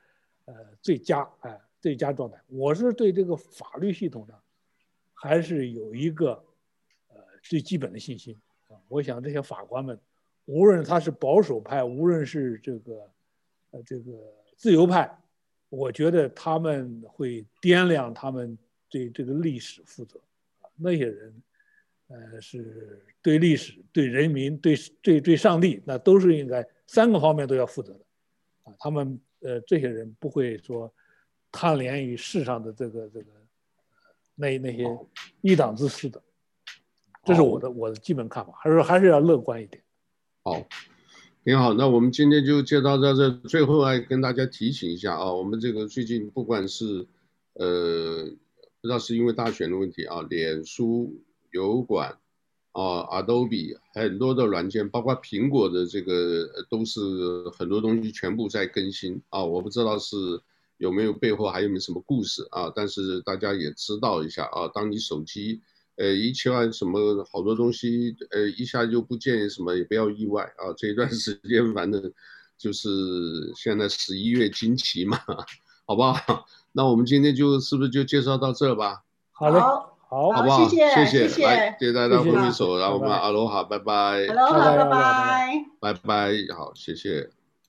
[0.49, 2.43] 呃，最佳，哎，最佳状态。
[2.47, 4.35] 我是对这个法律系统呢，
[5.13, 6.43] 还是有一个，
[7.09, 8.35] 呃，最基本的信心
[8.69, 8.81] 啊。
[8.89, 10.01] 我想这些法官们，
[10.47, 13.11] 无论他是保守派，无论是这个，
[13.73, 14.13] 呃，这个
[14.57, 15.15] 自由派，
[15.69, 18.57] 我觉得他们会掂量他们
[18.89, 20.19] 对这个历史负责
[20.63, 20.71] 啊。
[20.77, 21.43] 那些人，
[22.07, 28.01] 呃，是对历史、对人民、对对对上帝，那都是应该三个方面都要负责的
[28.65, 28.75] 啊。
[28.79, 30.93] 他们呃，这些人不会说
[31.51, 33.27] 贪恋于世上的这个这个
[34.35, 34.85] 那那些
[35.41, 36.23] 一党之私的，
[37.25, 39.83] 这是我的我的基本看法，还是还是要乐观一点。
[40.43, 40.67] 好，
[41.45, 41.75] 挺好。
[41.75, 47.07] 那我们今天就介绍到这，最后来跟大家提醒一下啊，我们这个最近不管是
[47.55, 48.25] 呃，
[48.81, 51.21] 不知道是因为大选的问题啊，脸书、
[51.51, 52.19] 油管。
[52.73, 57.01] 啊，Adobe 很多的软件，包括苹果的这个，都是
[57.51, 59.43] 很多东西全部在更新啊。
[59.43, 60.17] 我不知道是
[60.77, 64.69] 有没有背后还有没有什么故事啊，但是大家也知道一下啊。
[64.73, 65.61] 当你手机
[65.97, 70.73] 呃一切换什么好多东西呃一下就不见什么，也不要意外啊。
[70.77, 72.13] 这一段时间反正
[72.57, 75.19] 就是现在十一月惊奇嘛，
[75.85, 76.47] 好不好？
[76.71, 79.03] 那我们今天就是不是就介绍到这吧？
[79.33, 79.59] 好嘞。
[80.09, 80.69] 好，好不好？
[80.69, 83.93] 谢谢，谢谢，来，谢谢大家挥挥手，然后我们阿罗哈，拜拜，
[84.29, 87.29] 阿罗哈，拜拜，拜拜，好，谢谢。